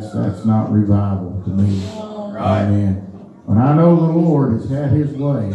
that's 0.00 0.12
that's 0.12 0.44
not 0.44 0.72
revival 0.72 1.42
to 1.44 1.50
me. 1.50 1.80
Right. 2.34 2.62
Amen. 2.62 2.94
When 3.44 3.58
I 3.58 3.74
know 3.74 3.96
the 3.96 4.12
Lord 4.12 4.52
has 4.52 4.68
had 4.68 4.90
His 4.90 5.12
way, 5.12 5.52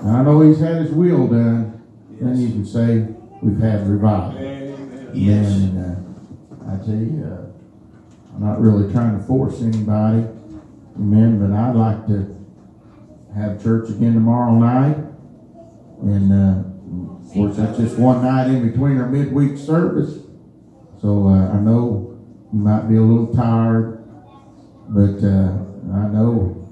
and 0.00 0.10
I 0.10 0.22
know 0.22 0.40
He's 0.40 0.60
had 0.60 0.82
His 0.82 0.92
will 0.92 1.26
done, 1.26 1.82
then 2.20 2.38
you 2.38 2.48
can 2.48 2.64
say 2.64 3.06
we've 3.42 3.60
had 3.60 3.86
revival. 3.86 4.38
Amen. 4.38 5.10
Yes. 5.14 5.46
And 5.46 5.78
uh, 5.78 6.72
I 6.72 6.76
tell 6.78 6.94
you, 6.94 7.24
uh, 7.24 8.34
I'm 8.34 8.44
not 8.44 8.60
really 8.60 8.92
trying 8.92 9.18
to 9.18 9.24
force 9.24 9.60
anybody, 9.60 10.26
amen, 10.96 11.38
but 11.38 11.54
I'd 11.54 11.76
like 11.76 12.06
to 12.06 12.38
have 13.34 13.62
church 13.62 13.90
again 13.90 14.14
tomorrow 14.14 14.52
night. 14.52 14.96
And 16.00 16.32
uh, 16.32 17.26
of 17.26 17.32
course, 17.32 17.56
that's 17.56 17.78
just 17.78 17.98
one 17.98 18.22
night 18.22 18.48
in 18.48 18.70
between 18.70 18.98
our 18.98 19.08
midweek 19.08 19.58
service. 19.58 20.18
So 21.00 21.28
uh, 21.28 21.50
I 21.52 21.56
know 21.60 22.11
might 22.52 22.88
be 22.88 22.96
a 22.96 23.00
little 23.00 23.34
tired, 23.34 24.04
but 24.88 25.24
uh, 25.24 25.56
I 25.94 26.08
know 26.08 26.68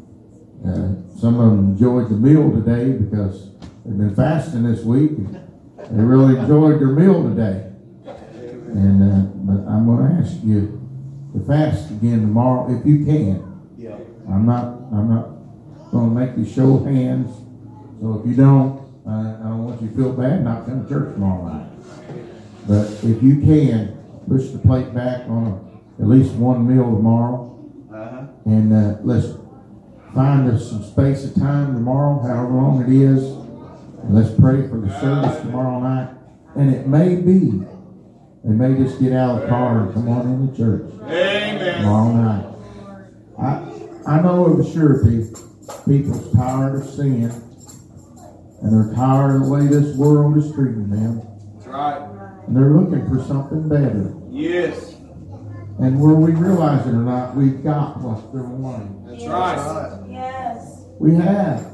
uh, 0.64 1.18
some 1.18 1.40
of 1.40 1.50
them 1.50 1.70
enjoyed 1.72 2.10
the 2.10 2.16
meal 2.16 2.50
today 2.52 2.92
because 2.92 3.50
they've 3.84 3.96
been 3.96 4.14
fasting 4.14 4.64
this 4.64 4.84
week. 4.84 5.12
And 5.12 5.98
they 5.98 6.04
really 6.04 6.38
enjoyed 6.38 6.80
their 6.80 6.88
meal 6.88 7.22
today. 7.22 7.72
And 8.04 9.02
uh, 9.02 9.26
but 9.34 9.68
I'm 9.68 9.86
going 9.86 10.06
to 10.06 10.22
ask 10.22 10.36
you 10.44 10.78
to 11.32 11.44
fast 11.46 11.90
again 11.90 12.20
tomorrow 12.20 12.78
if 12.78 12.86
you 12.86 13.04
can. 13.04 13.60
Yeah. 13.76 13.96
I'm 14.28 14.46
not. 14.46 14.76
I'm 14.92 15.08
not 15.08 15.28
going 15.90 16.14
to 16.14 16.20
make 16.20 16.36
you 16.36 16.44
show 16.44 16.84
hands. 16.84 17.30
So 18.00 18.20
if 18.20 18.26
you 18.26 18.36
don't, 18.36 18.80
uh, 19.06 19.38
I 19.40 19.48
don't 19.48 19.64
want 19.64 19.82
you 19.82 19.88
to 19.88 19.94
feel 19.94 20.12
bad 20.12 20.44
not 20.44 20.66
coming 20.66 20.84
to 20.84 20.88
church 20.88 21.14
tomorrow 21.14 21.48
night. 21.48 21.70
But 22.68 22.86
if 23.02 23.22
you 23.22 23.40
can, 23.40 23.98
push 24.28 24.50
the 24.50 24.58
plate 24.58 24.94
back 24.94 25.28
on 25.28 25.46
a, 25.46 25.69
at 26.00 26.06
least 26.08 26.32
one 26.34 26.66
meal 26.66 26.84
tomorrow, 26.84 27.46
Uh-huh. 27.92 28.26
and 28.46 28.72
uh, 28.72 28.96
let's 29.02 29.28
find 30.14 30.50
us 30.50 30.70
some 30.70 30.82
space 30.84 31.24
of 31.24 31.34
time 31.34 31.74
tomorrow, 31.74 32.20
however 32.22 32.52
long 32.54 32.82
it 32.82 32.88
is. 32.92 33.22
And 34.02 34.14
let's 34.14 34.30
pray 34.40 34.66
for 34.68 34.78
the 34.80 34.88
service 35.00 35.38
tomorrow 35.42 35.78
night. 35.80 36.08
And 36.56 36.74
it 36.74 36.86
may 36.86 37.16
be 37.16 37.62
they 38.42 38.54
may 38.54 38.74
just 38.82 38.98
get 38.98 39.12
out 39.12 39.36
of 39.36 39.42
the 39.42 39.48
car 39.48 39.82
and 39.82 39.92
come 39.94 40.08
on 40.08 40.26
in 40.26 40.46
the 40.50 40.56
church 40.56 40.90
Amen. 41.04 41.82
tomorrow 41.82 42.12
night. 42.14 42.46
I 43.38 44.16
I 44.16 44.22
know 44.22 44.46
of 44.46 44.60
a 44.60 44.64
surety 44.72 45.26
people's 45.86 46.32
tired 46.32 46.80
of 46.82 46.88
sin 46.88 47.30
and 48.62 48.72
they're 48.72 48.94
tired 48.94 49.36
of 49.36 49.42
the 49.46 49.48
way 49.52 49.66
this 49.66 49.94
world 49.96 50.36
is 50.38 50.50
treating 50.52 50.88
them. 50.88 51.20
That's 51.54 51.66
right. 51.66 52.08
And 52.46 52.56
they're 52.56 52.70
looking 52.70 53.06
for 53.08 53.22
something 53.24 53.68
better. 53.68 54.14
Yes. 54.30 54.96
And 55.80 56.00
whether 56.00 56.14
we 56.16 56.32
realize 56.32 56.86
it 56.86 56.90
or 56.90 57.02
not, 57.02 57.34
we've 57.34 57.64
got 57.64 57.98
what 58.00 58.32
they're 58.32 58.42
wanting. 58.42 59.06
That's 59.06 59.24
right. 59.26 60.04
Yes. 60.10 60.84
We 60.98 61.14
have. 61.14 61.66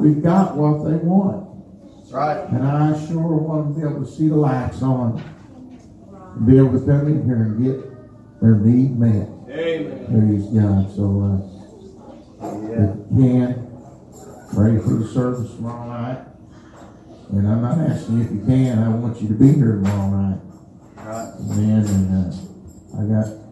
We've 0.00 0.20
got 0.22 0.56
what 0.56 0.82
they 0.90 0.96
want. 0.96 1.98
That's 1.98 2.10
right. 2.12 2.48
And 2.48 2.66
I 2.66 3.06
sure 3.06 3.22
want 3.22 3.74
to 3.74 3.80
be 3.80 3.86
able 3.88 4.04
to 4.04 4.10
see 4.10 4.26
the 4.28 4.34
lights 4.34 4.82
on 4.82 5.22
and 6.36 6.46
be 6.46 6.58
able 6.58 6.72
to 6.72 6.84
come 6.84 7.06
in 7.06 7.24
here 7.24 7.36
and 7.36 7.62
get 7.62 8.40
their 8.40 8.56
need 8.56 8.98
met. 8.98 9.28
Amen. 9.48 10.06
Praise 10.10 10.44
God. 10.50 10.90
So, 10.96 11.04
uh, 11.22 11.54
Yeah. 12.42 12.90
if 12.90 12.96
you 12.98 13.16
can, 13.16 13.66
pray 14.52 14.78
for 14.78 14.94
the 14.94 15.06
service 15.06 15.54
tomorrow 15.54 15.86
night. 15.88 16.18
And 17.30 17.46
I'm 17.46 17.62
not 17.62 17.78
asking 17.78 18.18
you 18.18 18.24
if 18.24 18.32
you 18.32 18.42
can, 18.44 18.78
I 18.82 18.88
want 18.88 19.22
you 19.22 19.28
to 19.28 19.34
be 19.34 19.52
here 19.52 19.76
tomorrow 19.76 20.10
night. 20.10 20.40
Right. 20.96 21.32
Amen. 21.52 21.86
And 21.86 22.34
uh, 22.34 22.36
I 23.00 23.22
got 23.22 23.43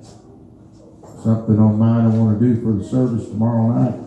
something 1.22 1.58
on 1.58 1.78
mind 1.78 2.12
I 2.12 2.18
want 2.18 2.38
to 2.38 2.44
do 2.54 2.60
for 2.62 2.72
the 2.72 2.84
service 2.84 3.28
tomorrow 3.28 3.68
night. 3.72 3.98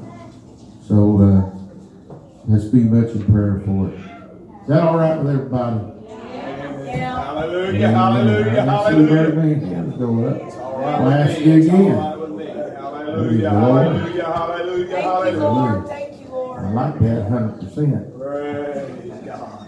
So, 0.88 1.22
uh, 1.22 2.16
let's 2.48 2.66
be 2.66 2.80
much 2.84 3.12
in 3.16 3.26
prayer 3.32 3.62
for 3.66 3.90
it. 3.90 3.96
Is 3.96 4.68
that 4.68 4.84
all 4.84 4.98
right 4.98 5.18
with 5.18 5.34
everybody? 5.36 5.92
Yeah. 6.08 7.24
Hallelujah. 7.24 7.88
Hallelujah. 7.90 8.62
I 8.62 8.92
didn't 8.92 9.08
see 9.08 9.14
very 9.14 9.34
Hallelujah. 9.36 9.68
hands 9.68 9.98
go 9.98 10.26
up. 10.28 10.42
It's 10.42 10.56
all 10.58 10.80
right 10.80 11.00
I'll 11.02 11.28
with 11.28 11.40
me. 11.40 11.46
you 11.46 11.54
It's 11.60 11.70
all 11.70 11.76
again. 11.76 11.98
right 11.98 12.20
with 12.20 12.30
me. 12.32 12.46
Praise 12.46 12.76
Hallelujah. 12.76 13.50
Hallelujah. 13.50 14.24
Hallelujah. 14.26 14.88
Thank 14.88 14.96
you, 14.98 15.02
Hallelujah. 15.02 15.40
Lord. 15.42 15.88
Thank 15.88 16.22
you, 16.22 16.28
Lord. 16.30 16.60
I 16.60 16.70
like 16.72 17.00
that 17.00 17.30
hundred 17.30 17.60
percent. 17.62 18.20
Praise 18.20 19.22
God. 19.26 19.68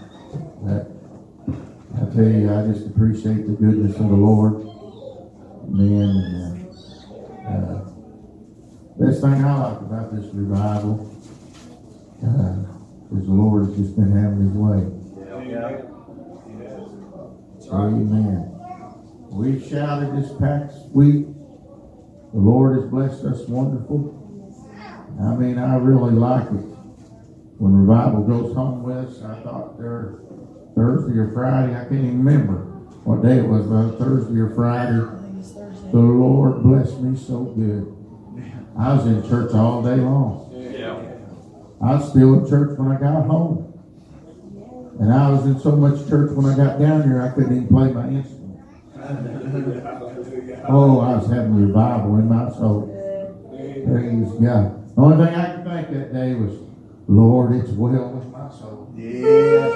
But 0.62 0.90
I 1.96 2.14
tell 2.14 2.24
you, 2.24 2.52
I 2.54 2.66
just 2.72 2.86
appreciate 2.86 3.46
the 3.46 3.52
goodness 3.54 3.96
of 3.98 4.08
the 4.08 4.16
Lord. 4.16 4.64
Man, 5.68 6.57
uh, 7.48 7.80
best 8.98 9.20
thing 9.20 9.44
I 9.44 9.70
like 9.70 9.80
about 9.80 10.14
this 10.14 10.26
revival 10.34 11.14
uh, 12.22 13.16
is 13.16 13.26
the 13.26 13.32
Lord 13.32 13.66
has 13.66 13.76
just 13.76 13.96
been 13.96 14.12
having 14.12 14.40
His 14.40 14.52
way. 14.52 14.80
Yeah. 15.48 15.82
Amen. 17.70 18.50
We 19.30 19.68
shouted 19.68 20.16
this 20.16 20.32
past 20.38 20.88
week. 20.90 21.26
The 22.32 22.38
Lord 22.38 22.76
has 22.80 22.90
blessed 22.90 23.24
us 23.24 23.46
wonderful. 23.48 24.14
I 25.20 25.34
mean, 25.34 25.58
I 25.58 25.76
really 25.76 26.12
like 26.12 26.46
it. 26.46 26.64
When 27.58 27.74
revival 27.86 28.22
goes 28.22 28.54
home 28.54 28.82
with 28.82 28.96
us, 28.96 29.22
I 29.22 29.42
thought 29.42 29.78
there 29.78 30.20
Thursday 30.74 31.18
or 31.18 31.32
Friday, 31.32 31.74
I 31.74 31.80
can't 31.80 31.92
even 32.04 32.24
remember 32.24 32.54
what 33.04 33.22
day 33.22 33.38
it 33.38 33.48
was, 33.48 33.66
but 33.66 33.98
Thursday 33.98 34.38
or 34.38 34.54
Friday. 34.54 35.17
The 35.90 35.98
Lord 35.98 36.62
blessed 36.62 37.00
me 37.00 37.18
so 37.18 37.44
good. 37.44 37.94
I 38.78 38.94
was 38.94 39.06
in 39.06 39.28
church 39.28 39.54
all 39.54 39.82
day 39.82 39.96
long. 39.96 40.52
Yeah. 40.54 41.00
I 41.80 41.94
was 41.94 42.10
still 42.10 42.34
in 42.34 42.48
church 42.48 42.78
when 42.78 42.92
I 42.92 43.00
got 43.00 43.24
home. 43.26 43.64
And 45.00 45.12
I 45.12 45.30
was 45.30 45.46
in 45.46 45.58
so 45.60 45.76
much 45.76 46.08
church 46.08 46.32
when 46.32 46.46
I 46.46 46.56
got 46.56 46.78
down 46.78 47.04
here, 47.04 47.22
I 47.22 47.30
couldn't 47.30 47.56
even 47.56 47.68
play 47.68 47.92
my 47.92 48.08
instrument. 48.08 48.60
Oh, 50.70 51.00
I 51.00 51.16
was 51.16 51.30
having 51.30 51.54
revival 51.54 52.16
in 52.16 52.28
my 52.28 52.50
soul. 52.50 52.94
Praise 53.86 54.28
God. 54.32 54.94
The 54.94 55.00
only 55.00 55.24
thing 55.24 55.34
I 55.34 55.54
could 55.54 55.64
think 55.64 55.90
that 55.92 56.12
day 56.12 56.34
was, 56.34 56.58
Lord, 57.06 57.54
it's 57.54 57.70
well 57.70 58.10
with 58.10 58.26
my 58.26 58.50
soul. 58.50 58.92
Yeah. 58.94 59.70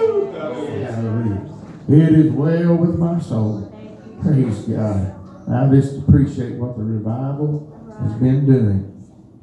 Hallelujah. 0.91 1.49
It 1.89 2.13
is 2.15 2.33
well 2.33 2.77
with 2.77 2.99
my 2.99 3.19
soul. 3.21 3.73
Praise 4.21 4.59
God. 4.65 5.22
I 5.51 5.69
just 5.71 5.99
appreciate 5.99 6.55
what 6.55 6.77
the 6.77 6.85
revival 6.85 7.69
has 8.01 8.13
been 8.15 8.47
doing. 8.47 8.89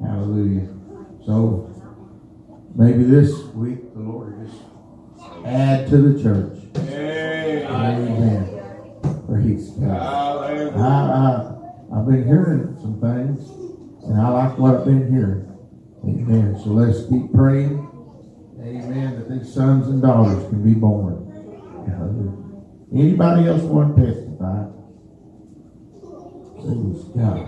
Hallelujah. 0.00 0.68
So 1.26 1.70
maybe 2.74 3.04
this 3.04 3.44
week 3.54 3.92
the 3.94 4.00
Lord 4.00 4.46
just 4.46 4.62
add 5.44 5.88
to 5.90 5.96
the 5.98 6.22
church. 6.22 6.58
Amen. 7.70 8.48
Praise 9.26 9.70
God. 9.70 10.00
I, 10.76 10.80
I, 10.80 11.98
I've 11.98 12.06
been 12.06 12.26
hearing 12.26 12.76
some 12.80 13.00
things, 13.00 13.48
and 14.04 14.20
I 14.20 14.28
like 14.28 14.58
what 14.58 14.76
I've 14.76 14.84
been 14.84 15.12
hearing. 15.12 15.46
Amen. 16.04 16.58
So 16.64 16.70
let's 16.70 17.06
keep 17.08 17.32
praying. 17.32 17.86
Amen. 18.58 19.18
That 19.18 19.28
these 19.30 19.52
sons 19.52 19.88
and 19.88 20.00
daughters 20.02 20.48
can 20.48 20.62
be 20.62 20.74
born. 20.74 21.26
Hallelujah. 21.86 22.36
Anybody 22.92 23.48
else 23.48 23.62
want 23.62 23.96
to 23.96 24.06
testify? 24.06 24.66
Praise 26.60 27.04
God. 27.16 27.46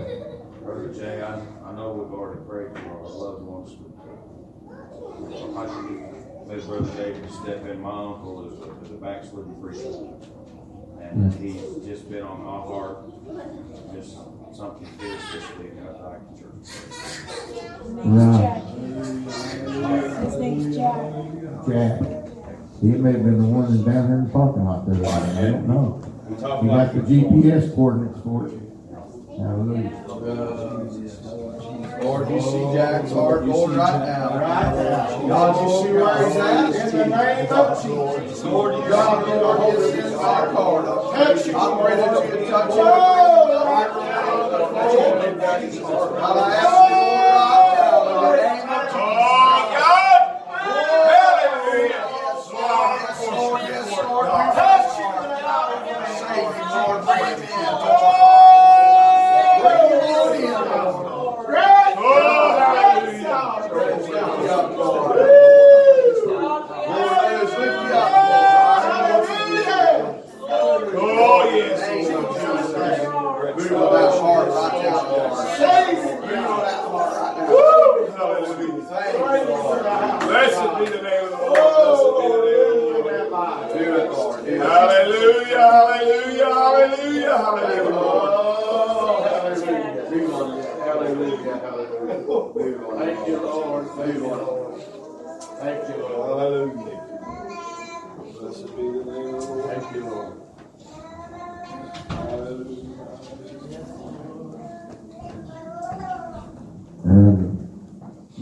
Brother 0.63 0.91
Jay, 0.91 1.21
I 1.21 1.35
I, 1.69 1.75
know 1.75 1.93
we've 1.93 2.11
already 2.11 2.41
prayed 2.49 2.71
for 2.81 2.89
our 2.97 3.07
loved 3.07 3.43
ones, 3.43 3.73
but 3.77 3.93
uh, 4.73 5.61
I 5.61 5.65
can 5.67 6.47
let 6.47 6.65
Brother 6.65 6.91
David 6.97 7.31
step 7.31 7.63
in. 7.65 7.79
My 7.79 7.91
uncle 7.91 8.49
is 8.49 8.59
a, 8.59 8.71
is 8.83 8.89
a 8.89 8.95
backslidden 8.95 9.61
preacher. 9.61 9.93
And 10.99 11.31
he's 11.35 11.85
just 11.85 12.09
been 12.09 12.23
on 12.23 12.41
my 12.43 12.57
heart, 12.65 13.05
just 13.93 14.15
something 14.55 14.89
week 14.97 15.73
out 15.85 16.15
at 16.15 16.21
the 16.33 16.41
church. 16.41 16.65
Right. 17.93 18.63
His 20.23 20.35
name's 20.37 20.75
Jack. 20.75 21.01
Jack. 21.67 22.01
He 22.81 22.87
may 22.87 23.11
have 23.11 23.23
been 23.23 23.37
the 23.37 23.45
one 23.45 23.71
that's 23.71 23.83
down 23.83 24.07
here 24.07 24.17
in 24.17 24.25
the 24.25 24.31
parking 24.31 24.65
lot 24.65 24.85
the 24.87 24.93
other 24.93 25.03
day. 25.03 25.47
I 25.47 25.51
don't 25.51 25.67
know. 25.67 26.01
You 26.63 26.67
got 26.67 26.93
the 26.95 27.01
GPS 27.01 27.75
coordinates 27.75 28.19
for 28.23 28.47
it. 28.47 28.62
Lord, 32.03 32.29
you 32.29 32.41
see 32.41 32.73
Jack's 32.73 33.11
heart, 33.11 33.45
Lord, 33.45 33.71
right 33.75 33.99
now. 33.99 34.39
Right 34.39 35.27
God, 35.27 35.61
you 35.61 35.69
see 35.83 35.93
where 35.93 36.27
he's 36.27 36.35
at. 36.37 36.93
In 36.93 36.97
the 36.97 37.05
name 37.05 37.51
of 37.51 37.83
Jesus. 37.83 38.43
Lord, 38.43 38.73
you 38.73 38.89
God, 38.89 39.27
Lord, 39.27 39.59
hold 39.59 39.75
our 40.15 40.53
heart. 40.53 40.85
Touch 41.15 41.47
it. 41.47 41.55
I 41.55 41.81
pray 41.81 41.95
that 41.95 42.11
you 42.13 42.31
would 42.39 42.49
touch 42.49 42.73
him. 42.73 42.85
Right 42.85 43.91
now, 43.93 44.41
in 44.43 44.57
the 45.19 45.25
name 45.25 45.39
of 45.39 45.61
Jesus. 45.61 45.81
God, 45.81 46.37
I 46.37 46.55
ask 46.55 46.89
you, 46.89 47.02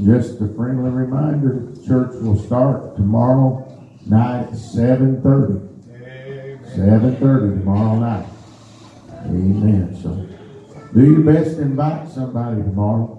just 0.04 0.42
a 0.42 0.48
friendly 0.56 0.90
reminder, 0.90 1.74
church 1.86 2.14
will 2.22 2.40
start 2.40 2.96
tomorrow 2.96 3.68
night, 4.08 4.54
seven 4.56 5.22
thirty. 5.22 5.60
Seven 6.76 7.16
thirty 7.18 7.60
tomorrow 7.60 8.00
night. 8.00 8.28
Amen. 9.26 9.96
So 10.02 10.28
do 10.94 11.06
your 11.06 11.22
best 11.22 11.58
to 11.58 11.62
invite 11.62 12.10
somebody 12.10 12.62
tomorrow. 12.62 13.18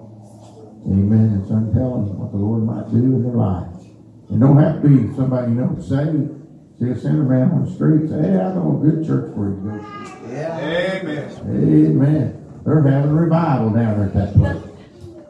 Amen. 0.85 1.39
It's 1.41 1.51
untelling 1.51 2.17
what 2.17 2.31
the 2.31 2.37
Lord 2.37 2.63
might 2.63 2.89
do 2.91 2.97
in 2.97 3.23
their 3.23 3.33
lives. 3.33 3.85
It 4.29 4.39
don't 4.39 4.57
have 4.57 4.81
to 4.81 4.87
be 4.87 5.15
somebody 5.15 5.51
you 5.51 5.59
know 5.59 5.79
saved. 5.79 6.39
See 6.79 6.89
a 6.89 6.99
sinner 6.99 7.23
man 7.23 7.51
on 7.51 7.65
the 7.65 7.71
street, 7.71 8.09
say, 8.09 8.19
hey, 8.19 8.39
I 8.41 8.53
know 8.55 8.81
a 8.81 8.89
good 8.89 9.05
church 9.05 9.31
for 9.35 9.49
you 9.49 9.55
to 9.55 9.61
go 9.61 9.77
to. 9.77 9.85
Amen. 10.33 11.29
Amen. 11.47 12.61
They're 12.65 12.81
having 12.81 13.11
a 13.11 13.13
revival 13.13 13.69
down 13.69 13.99
there 13.99 14.07
at 14.07 14.13
that 14.15 14.33
place. 14.33 14.63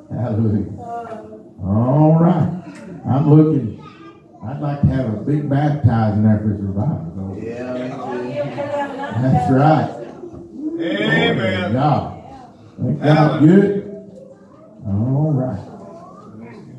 Hallelujah. 0.09 0.82
All 1.65 2.17
right. 2.19 2.63
I'm 3.07 3.29
looking. 3.33 3.79
I'd 4.45 4.59
like 4.59 4.81
to 4.81 4.87
have 4.87 5.13
a 5.13 5.17
big 5.17 5.49
baptizing 5.49 6.25
after 6.25 6.49
this 6.49 6.61
revival. 6.61 7.37
Yeah. 7.41 7.73
That's 9.21 9.51
right. 9.51 9.89
Amen. 10.81 11.73
God. 11.73 12.23
Ain't 12.79 13.01
God 13.01 13.39
good? 13.39 13.83
All 14.85 15.31
right. 15.31 15.73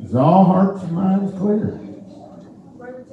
Is 0.04 0.14
all 0.14 0.44
hearts 0.44 0.82
and 0.82 0.92
minds 0.92 1.32
clear? 1.38 1.80
Brother 2.76 3.06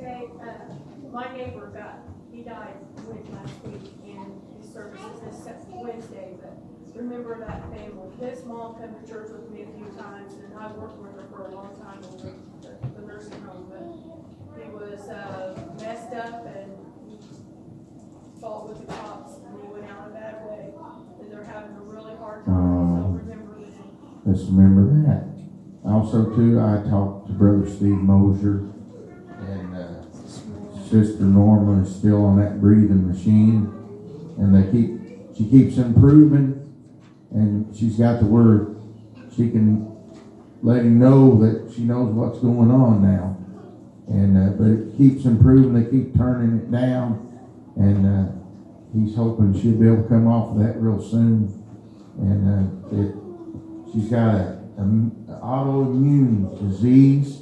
uh, 0.44 1.10
my 1.14 1.36
neighbor 1.38 1.72
got, 1.74 2.00
he 2.32 2.42
died 2.42 2.76
with 3.08 3.30
last 3.32 3.64
week, 3.64 3.92
and 4.06 4.42
his 4.60 4.74
service 4.74 5.00
is 5.32 5.46
this 5.46 5.66
Wednesday, 5.70 6.36
but 6.42 6.54
remember 6.96 7.40
that 7.40 7.62
family. 7.74 8.10
His 8.20 8.44
mom 8.46 8.76
came 8.76 8.94
to 8.94 9.08
church 9.10 9.30
with 9.32 9.50
me 9.52 9.62
a 9.64 9.68
few 9.78 9.88
times, 9.98 10.34
and 10.34 10.54
I 10.60 10.72
worked 10.74 10.98
with 11.00 11.16
her 11.16 11.21
for 11.42 11.48
a 11.48 11.56
long 11.56 11.76
time 11.76 11.98
over 12.14 12.36
the, 12.62 13.00
the 13.00 13.08
nursing 13.08 13.42
home, 13.42 13.66
but 13.70 14.62
he 14.62 14.70
was, 14.70 15.10
uh, 15.10 15.58
messed 15.80 16.14
up 16.14 16.46
and 16.46 16.78
fought 18.40 18.70
with 18.70 18.86
the 18.86 18.94
cops, 18.94 19.38
and 19.38 19.62
he 19.62 19.68
went 19.68 19.90
out 19.90 20.08
a 20.08 20.12
bad 20.12 20.46
way, 20.46 20.74
and 21.20 21.32
they're 21.32 21.44
having 21.44 21.76
a 21.76 21.82
really 21.82 22.16
hard 22.18 22.46
time, 22.46 22.54
so 22.54 23.20
remember 23.24 23.56
them. 23.56 24.22
Let's 24.26 24.44
remember 24.44 24.86
that. 25.08 25.90
Also, 25.90 26.36
too, 26.36 26.60
I 26.60 26.88
talked 26.88 27.28
to 27.28 27.34
Brother 27.34 27.68
Steve 27.68 27.98
Mosier, 27.98 28.70
and 29.40 29.76
uh, 29.76 30.04
Sister 30.90 31.24
Norma 31.24 31.82
is 31.82 31.96
still 31.96 32.24
on 32.26 32.40
that 32.40 32.62
breathing 32.62 33.08
machine, 33.08 33.72
and 34.38 34.54
they 34.54 34.72
keep 34.72 35.02
she 35.36 35.50
keeps 35.50 35.78
improving, 35.78 36.72
and 37.32 37.76
she's 37.76 37.96
got 37.96 38.20
the 38.20 38.26
word. 38.28 38.80
She 39.36 39.50
can 39.50 39.91
let 40.62 40.80
him 40.80 41.00
know 41.00 41.38
that 41.40 41.74
she 41.74 41.82
knows 41.82 42.14
what's 42.14 42.40
going 42.40 42.72
on 42.72 43.02
now, 43.02 43.38
and 44.08 44.38
uh, 44.38 44.52
but 44.58 44.68
it 44.68 44.98
keeps 44.98 45.26
improving. 45.26 45.74
They 45.74 45.90
keep 45.90 46.16
turning 46.16 46.60
it 46.60 46.72
down, 46.72 47.28
and 47.76 48.06
uh, 48.06 48.32
he's 48.94 49.16
hoping 49.16 49.60
she'll 49.60 49.80
be 49.80 49.88
able 49.88 50.04
to 50.04 50.10
come 50.10 50.28
off 50.28 50.56
of 50.56 50.64
that 50.64 50.80
real 50.80 51.02
soon, 51.02 51.50
and 52.20 52.42
uh, 52.48 52.96
it 52.96 53.16
she's 53.92 54.10
got 54.10 54.36
an 54.78 55.12
autoimmune 55.28 56.60
disease, 56.60 57.42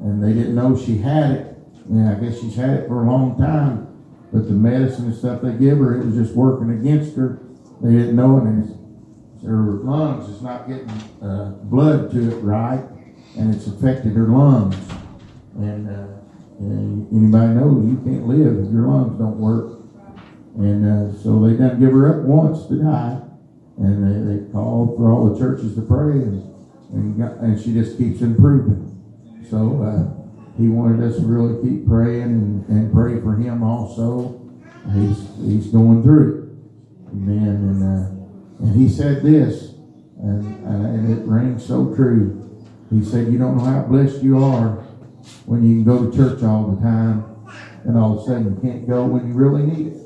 and 0.00 0.22
they 0.22 0.32
didn't 0.32 0.54
know 0.54 0.76
she 0.76 0.98
had 0.98 1.30
it. 1.32 1.46
And 1.88 2.08
I 2.08 2.14
guess 2.14 2.40
she's 2.40 2.54
had 2.54 2.70
it 2.70 2.88
for 2.88 3.02
a 3.02 3.06
long 3.06 3.36
time, 3.36 3.86
but 4.32 4.46
the 4.46 4.54
medicine 4.54 5.06
and 5.06 5.14
stuff 5.14 5.42
they 5.42 5.52
give 5.52 5.78
her, 5.78 6.00
it 6.00 6.06
was 6.06 6.14
just 6.14 6.34
working 6.36 6.70
against 6.70 7.16
her. 7.16 7.42
They 7.82 7.92
didn't 7.92 8.16
know 8.16 8.38
it, 8.38 8.44
and 8.44 8.79
her 9.44 9.80
lungs 9.82 10.28
is 10.28 10.42
not 10.42 10.68
getting 10.68 10.90
uh, 11.22 11.56
blood 11.64 12.10
to 12.12 12.30
it 12.30 12.40
right, 12.40 12.84
and 13.36 13.54
it's 13.54 13.66
affected 13.66 14.14
her 14.14 14.26
lungs. 14.26 14.76
And, 15.56 15.88
uh, 15.88 16.06
and 16.58 17.10
anybody 17.12 17.54
knows 17.54 17.86
you 17.88 17.96
can't 18.04 18.26
live 18.26 18.66
if 18.66 18.72
your 18.72 18.86
lungs 18.86 19.18
don't 19.18 19.38
work. 19.38 19.80
And 20.56 20.84
uh, 20.84 21.18
so 21.22 21.40
they 21.46 21.56
done 21.56 21.80
give 21.80 21.92
her 21.92 22.20
up 22.20 22.24
once 22.26 22.66
to 22.66 22.82
die 22.82 23.20
and 23.80 24.04
they, 24.04 24.34
they 24.34 24.52
called 24.52 24.96
for 24.96 25.10
all 25.10 25.32
the 25.32 25.38
churches 25.38 25.74
to 25.74 25.82
pray, 25.82 26.12
and 26.12 26.46
and, 26.92 27.18
got, 27.18 27.38
and 27.38 27.58
she 27.58 27.72
just 27.72 27.96
keeps 27.96 28.20
improving. 28.20 28.86
So 29.48 29.82
uh, 29.82 30.60
he 30.60 30.68
wanted 30.68 31.08
us 31.08 31.16
to 31.18 31.22
really 31.22 31.62
keep 31.62 31.86
praying 31.88 32.22
and, 32.22 32.68
and 32.68 32.92
pray 32.92 33.20
for 33.20 33.34
him 33.34 33.62
also. 33.62 34.36
He's 34.92 35.18
he's 35.42 35.66
going 35.68 36.02
through 36.02 36.28
it, 36.28 37.12
amen. 37.12 37.48
And 37.48 37.82
uh, 37.82 38.19
and 38.62 38.76
he 38.76 38.88
said 38.88 39.22
this, 39.22 39.72
and 40.18 40.66
uh, 40.66 40.88
and 40.88 41.18
it 41.18 41.26
rings 41.26 41.64
so 41.64 41.94
true. 41.94 42.36
He 42.90 43.04
said, 43.04 43.32
"You 43.32 43.38
don't 43.38 43.56
know 43.56 43.64
how 43.64 43.82
blessed 43.82 44.22
you 44.22 44.42
are 44.42 44.84
when 45.46 45.66
you 45.66 45.76
can 45.76 45.84
go 45.84 46.10
to 46.10 46.16
church 46.16 46.42
all 46.42 46.70
the 46.70 46.80
time, 46.82 47.24
and 47.84 47.96
all 47.96 48.18
of 48.18 48.24
a 48.24 48.26
sudden 48.26 48.54
you 48.54 48.60
can't 48.60 48.88
go 48.88 49.06
when 49.06 49.28
you 49.28 49.34
really 49.34 49.62
need 49.62 49.86
it." 49.88 49.96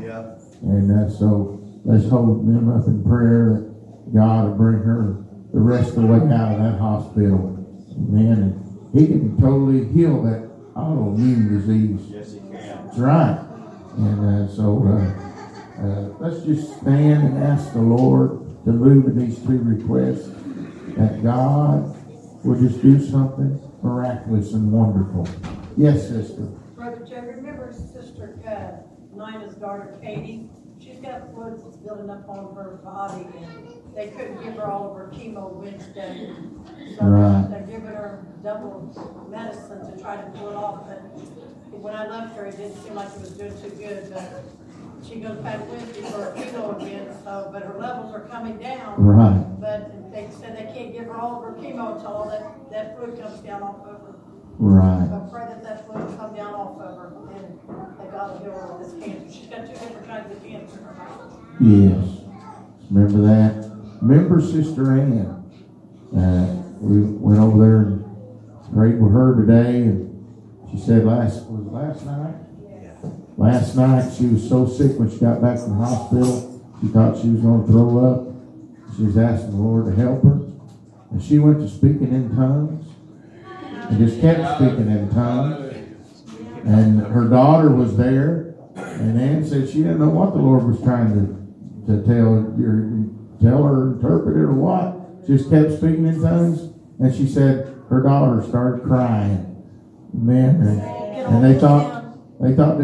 Yeah. 0.00 0.34
And 0.62 0.90
uh, 0.90 1.10
so 1.10 1.60
let's 1.84 2.08
hold 2.08 2.46
them 2.46 2.68
up 2.70 2.86
in 2.86 3.04
prayer 3.04 3.70
that 4.04 4.14
God 4.14 4.48
will 4.48 4.56
bring 4.56 4.82
her 4.82 5.24
the 5.52 5.60
rest 5.60 5.90
of 5.90 6.02
the 6.02 6.06
way 6.06 6.18
out 6.34 6.54
of 6.54 6.62
that 6.62 6.78
hospital. 6.78 7.58
Amen. 7.92 8.32
And 8.32 8.98
he 8.98 9.06
can 9.06 9.40
totally 9.40 9.86
heal 9.92 10.22
that 10.22 10.48
autoimmune 10.74 11.48
disease. 11.50 12.00
Yes, 12.08 12.32
he 12.32 12.38
can. 12.40 12.86
That's 12.86 12.98
right. 12.98 13.38
And 13.98 14.48
uh, 14.48 14.48
so 14.48 14.82
uh, 14.86 15.31
uh, 15.82 16.14
let's 16.20 16.44
just 16.44 16.78
stand 16.80 17.24
and 17.24 17.42
ask 17.44 17.72
the 17.72 17.80
Lord 17.80 18.64
to 18.64 18.72
move 18.72 19.06
in 19.06 19.18
these 19.18 19.38
two 19.40 19.58
requests 19.58 20.28
that 20.96 21.22
God 21.22 21.96
will 22.44 22.60
just 22.60 22.80
do 22.82 23.00
something 23.04 23.60
miraculous 23.82 24.52
and 24.52 24.70
wonderful. 24.70 25.28
Yes, 25.76 26.08
sister. 26.08 26.42
Brother 26.76 27.04
Joe, 27.08 27.20
remember 27.20 27.72
Sister 27.72 28.38
uh, 28.46 28.82
Nina's 29.16 29.54
daughter 29.56 29.98
Katie? 30.02 30.48
She's 30.80 30.98
got 30.98 31.32
fluids 31.32 31.62
that's 31.62 31.76
building 31.76 32.10
up 32.10 32.28
on 32.28 32.54
her 32.56 32.80
body 32.84 33.24
and 33.38 33.68
they 33.94 34.08
couldn't 34.08 34.42
give 34.42 34.54
her 34.54 34.66
all 34.66 34.90
of 34.90 34.96
her 34.96 35.10
chemo 35.14 35.52
Wednesday. 35.52 36.32
So 36.98 37.04
Right. 37.06 37.46
they're 37.50 37.60
giving 37.66 37.86
her 37.86 38.26
double 38.42 39.26
medicine 39.30 39.92
to 39.94 40.00
try 40.02 40.16
to 40.16 40.22
pull 40.30 40.50
it 40.50 40.56
off, 40.56 40.86
but 40.88 40.98
when 41.80 41.94
I 41.94 42.06
left 42.08 42.36
her, 42.36 42.46
it 42.46 42.56
didn't 42.56 42.76
seem 42.82 42.94
like 42.94 43.08
it 43.14 43.20
was 43.20 43.30
doing 43.30 43.52
too 43.62 43.70
good, 43.70 44.12
but 44.12 44.44
she 45.06 45.16
goes 45.16 45.38
back 45.38 45.60
Wednesday 45.68 46.02
for 46.02 46.22
her 46.22 46.34
chemo 46.36 46.80
again, 46.80 47.08
so, 47.24 47.50
but 47.52 47.62
her 47.62 47.78
levels 47.78 48.14
are 48.14 48.26
coming 48.28 48.58
down. 48.58 48.94
Right. 49.02 49.44
But 49.60 50.12
they 50.12 50.28
said 50.30 50.56
they 50.56 50.72
can't 50.72 50.92
give 50.92 51.06
her 51.06 51.16
all 51.16 51.38
of 51.38 51.44
her 51.44 51.60
chemo 51.60 51.96
until 51.96 52.08
all 52.08 52.28
that, 52.28 52.70
that 52.70 52.96
fluid 52.96 53.20
comes 53.20 53.40
down 53.40 53.62
off 53.62 53.86
of 53.86 54.00
her. 54.00 54.14
Right. 54.58 55.08
So 55.08 55.28
pray 55.30 55.46
that 55.46 55.62
that 55.64 55.86
fluid 55.86 56.06
will 56.06 56.16
come 56.16 56.34
down 56.34 56.54
off 56.54 56.80
of 56.80 56.96
her, 56.96 57.12
and 57.34 57.58
that 57.98 58.12
God 58.12 58.32
will 58.32 58.38
heal 58.38 58.52
her 58.52 58.72
of 58.72 58.80
this 58.80 59.04
cancer. 59.04 59.32
She's 59.32 59.46
got 59.46 59.66
two 59.66 59.72
different 59.72 60.06
kinds 60.06 60.30
of 60.30 60.42
cancer 60.44 60.78
in 60.78 60.84
her 60.84 60.94
body. 60.94 61.32
Yes. 61.60 62.22
Remember 62.90 63.22
that? 63.22 63.70
Remember 64.02 64.40
Sister 64.40 64.92
Ann? 64.92 65.38
Uh, 66.16 66.62
we 66.80 67.00
went 67.00 67.40
over 67.40 67.58
there 67.58 67.78
and 67.86 68.74
prayed 68.74 69.00
with 69.00 69.12
her 69.12 69.34
today 69.36 69.82
and 69.82 70.10
she 70.70 70.78
said 70.78 71.04
last, 71.06 71.46
was 71.46 71.66
it 71.66 71.72
last 71.72 72.04
night? 72.04 72.34
Last 73.36 73.76
night, 73.76 74.12
she 74.16 74.26
was 74.26 74.46
so 74.46 74.66
sick 74.66 74.98
when 74.98 75.10
she 75.10 75.18
got 75.18 75.40
back 75.40 75.58
from 75.58 75.78
the 75.78 75.84
hospital, 75.84 76.52
she 76.80 76.88
thought 76.88 77.20
she 77.20 77.28
was 77.28 77.40
gonna 77.40 77.66
throw 77.66 78.04
up. 78.04 78.28
She 78.96 79.04
was 79.04 79.16
asking 79.16 79.52
the 79.52 79.56
Lord 79.56 79.86
to 79.86 79.92
help 79.92 80.22
her. 80.24 80.40
And 81.10 81.22
she 81.22 81.38
went 81.38 81.60
to 81.60 81.68
speaking 81.68 82.12
in 82.12 82.34
tongues 82.34 82.86
and 83.88 83.98
just 83.98 84.20
kept 84.20 84.56
speaking 84.56 84.90
in 84.90 85.08
tongues. 85.14 85.74
And 86.64 87.00
her 87.00 87.28
daughter 87.28 87.70
was 87.70 87.96
there, 87.96 88.54
and 88.76 89.20
Ann 89.20 89.44
said 89.44 89.68
she 89.68 89.78
didn't 89.78 89.98
know 89.98 90.10
what 90.10 90.32
the 90.32 90.40
Lord 90.40 90.64
was 90.64 90.80
trying 90.82 91.12
to, 91.14 91.92
to 91.92 92.02
tell 92.06 92.34
her, 92.34 92.42
tell 93.40 93.64
her, 93.64 93.92
interpret 93.92 94.36
it 94.36 94.40
or 94.40 94.52
what. 94.52 95.26
Just 95.26 95.50
kept 95.50 95.72
speaking 95.72 96.06
in 96.06 96.20
tongues, 96.20 96.72
and 97.00 97.14
she 97.14 97.26
said 97.26 97.74
her 97.88 98.02
daughter 98.02 98.42
started 98.46 98.84
crying. 98.84 99.48
Man, 100.12 100.60
and, 100.60 101.44
they 101.44 101.58
thought 101.58 102.16
they 102.40 102.54
thought 102.54 102.78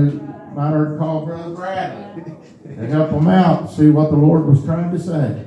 might 0.59 0.75
have 0.75 0.99
called 0.99 1.27
Brother 1.27 1.55
Bradley 1.55 2.35
to 2.65 2.87
help 2.89 3.11
them 3.11 3.29
out, 3.29 3.71
see 3.71 3.91
what 3.91 4.11
the 4.11 4.17
Lord 4.17 4.45
was 4.45 4.65
trying 4.65 4.91
to 4.91 4.99
say. 4.99 5.47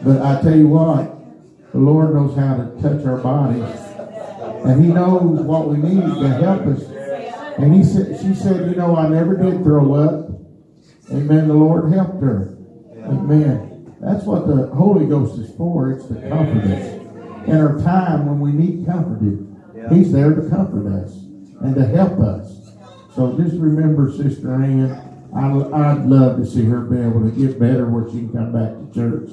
But 0.00 0.22
I 0.22 0.40
tell 0.42 0.56
you 0.56 0.68
what, 0.68 1.72
the 1.72 1.78
Lord 1.78 2.14
knows 2.14 2.36
how 2.36 2.56
to 2.56 2.66
touch 2.80 3.04
our 3.04 3.16
bodies, 3.16 3.64
and 4.64 4.84
He 4.84 4.92
knows 4.92 5.40
what 5.40 5.66
we 5.68 5.78
need 5.78 6.02
to 6.02 6.28
help 6.28 6.66
us. 6.66 6.84
And 7.58 7.74
he 7.74 7.82
said, 7.82 8.20
she 8.20 8.32
said, 8.34 8.70
you 8.70 8.76
know, 8.76 8.94
I 8.94 9.08
never 9.08 9.36
did 9.36 9.64
throw 9.64 9.94
up. 9.94 10.30
Amen. 11.10 11.48
The 11.48 11.54
Lord 11.54 11.92
helped 11.92 12.22
her. 12.22 12.56
Amen. 13.06 13.96
That's 14.00 14.24
what 14.24 14.46
the 14.46 14.68
Holy 14.68 15.06
Ghost 15.06 15.36
is 15.40 15.52
for. 15.56 15.90
It's 15.90 16.06
to 16.06 16.14
comfort 16.28 16.64
us. 16.64 17.48
In 17.48 17.56
our 17.56 17.80
time 17.82 18.26
when 18.26 18.38
we 18.38 18.52
need 18.52 18.86
comforted, 18.86 19.56
He's 19.90 20.12
there 20.12 20.32
to 20.32 20.48
comfort 20.48 20.86
us 20.92 21.12
and 21.60 21.74
to 21.74 21.84
help 21.86 22.20
us. 22.20 22.65
So 23.16 23.32
just 23.38 23.56
remember, 23.56 24.12
Sister 24.12 24.52
Ann, 24.52 24.92
I, 25.34 25.48
I'd 25.48 26.04
love 26.04 26.36
to 26.36 26.44
see 26.44 26.66
her 26.66 26.80
be 26.80 27.00
able 27.00 27.22
to 27.22 27.30
get 27.30 27.58
better 27.58 27.86
where 27.88 28.04
she 28.10 28.18
can 28.18 28.32
come 28.32 28.52
back 28.52 28.76
to 28.76 28.92
church. 28.92 29.30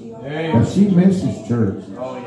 But 0.54 0.66
she 0.72 0.88
misses 0.88 1.46
church. 1.46 1.84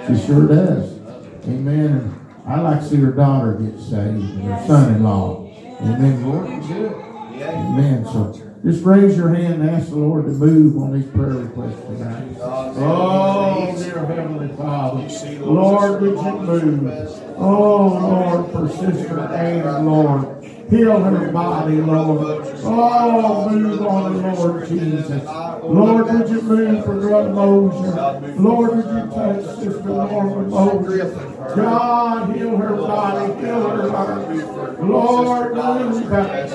She 0.07 0.27
sure 0.27 0.47
does. 0.47 0.99
Amen. 1.47 2.15
I'd 2.47 2.61
like 2.61 2.81
to 2.81 2.87
see 2.87 2.97
her 2.97 3.13
daughter 3.13 3.55
get 3.55 3.81
saved 3.81 4.37
and 4.37 4.45
her 4.45 4.67
son-in-law. 4.67 5.47
Amen. 5.81 6.27
Lord, 6.27 6.47
do 6.69 6.85
it. 6.85 7.43
Amen. 7.43 8.05
So 8.05 8.35
just 8.63 8.85
raise 8.85 9.17
your 9.17 9.35
hand 9.35 9.63
and 9.63 9.71
ask 9.71 9.89
the 9.89 9.97
Lord 9.97 10.27
to 10.27 10.33
move 10.33 10.77
on 10.77 10.93
these 10.93 11.11
prayer 11.11 11.31
requests 11.31 11.81
tonight. 11.87 12.37
Oh, 12.39 13.75
dear 13.79 14.05
Heavenly 14.05 14.55
Father. 14.57 15.09
Lord, 15.41 16.03
would 16.03 16.19
you 16.19 16.33
move? 16.33 17.37
Oh, 17.39 17.89
Lord, 17.89 18.53
for 18.53 18.69
Sister 18.69 19.21
Ann, 19.21 19.87
Lord. 19.87 20.36
Heal 20.69 20.99
her 20.99 21.31
body, 21.31 21.77
Lord. 21.77 22.45
Oh, 22.65 23.49
move 23.49 23.83
on 23.83 24.21
her, 24.21 24.35
Lord 24.35 24.69
Jesus. 24.69 25.25
Lord, 25.25 26.13
would 26.13 26.29
you 26.29 26.43
move 26.43 26.85
for 26.85 27.01
Brother 27.01 27.31
Mosier? 27.31 28.35
Lord, 28.37 28.77
would 28.77 28.85
you 28.85 29.11
touch 29.13 29.59
Sister 29.59 29.81
Norma 29.81 30.43
Mosier? 30.43 31.11
God, 31.55 32.37
heal 32.37 32.57
her 32.57 32.77
body, 32.77 33.41
heal 33.41 33.61
her 33.63 33.91
heart. 33.91 34.81
Lord, 34.83 35.55
move. 35.55 36.11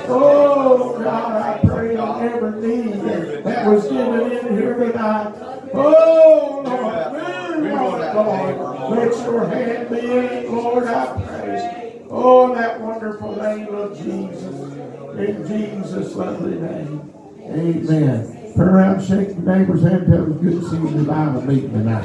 Oh, 0.09 0.99
God, 1.01 1.41
I 1.41 1.67
pray 1.67 1.95
on 1.95 2.23
every 2.23 2.67
need 2.67 2.93
that 3.45 3.65
was 3.65 3.87
given 3.87 4.31
in 4.31 4.57
here 4.57 4.73
tonight. 4.75 5.33
Oh, 5.73 6.63
Lord, 6.65 7.13
move 7.13 7.73
on 7.73 8.15
Lord. 8.15 8.97
Let 8.97 9.25
your 9.25 9.45
hand 9.47 9.89
be 9.89 9.99
in 9.99 10.25
it, 10.25 10.51
Lord, 10.51 10.83
I 10.85 11.23
pray. 11.25 11.80
Oh, 12.13 12.53
that 12.53 12.81
wonderful 12.81 13.35
name 13.37 13.73
of 13.73 13.97
Jesus. 13.97 14.43
In 15.17 15.47
Jesus' 15.47 16.13
lovely 16.15 16.55
name. 16.59 17.13
Amen. 17.39 18.53
Turn 18.53 18.67
around, 18.67 19.01
shake 19.01 19.29
your 19.29 19.37
neighbor's 19.37 19.83
hand, 19.83 20.07
tell 20.07 20.25
them 20.25 20.37
good 20.39 20.61
to 20.61 20.69
see 20.69 20.75
you 20.75 20.87
in 20.89 20.97
the 20.97 21.03
Bible 21.05 21.41
meeting 21.41 21.71
tonight. 21.71 22.03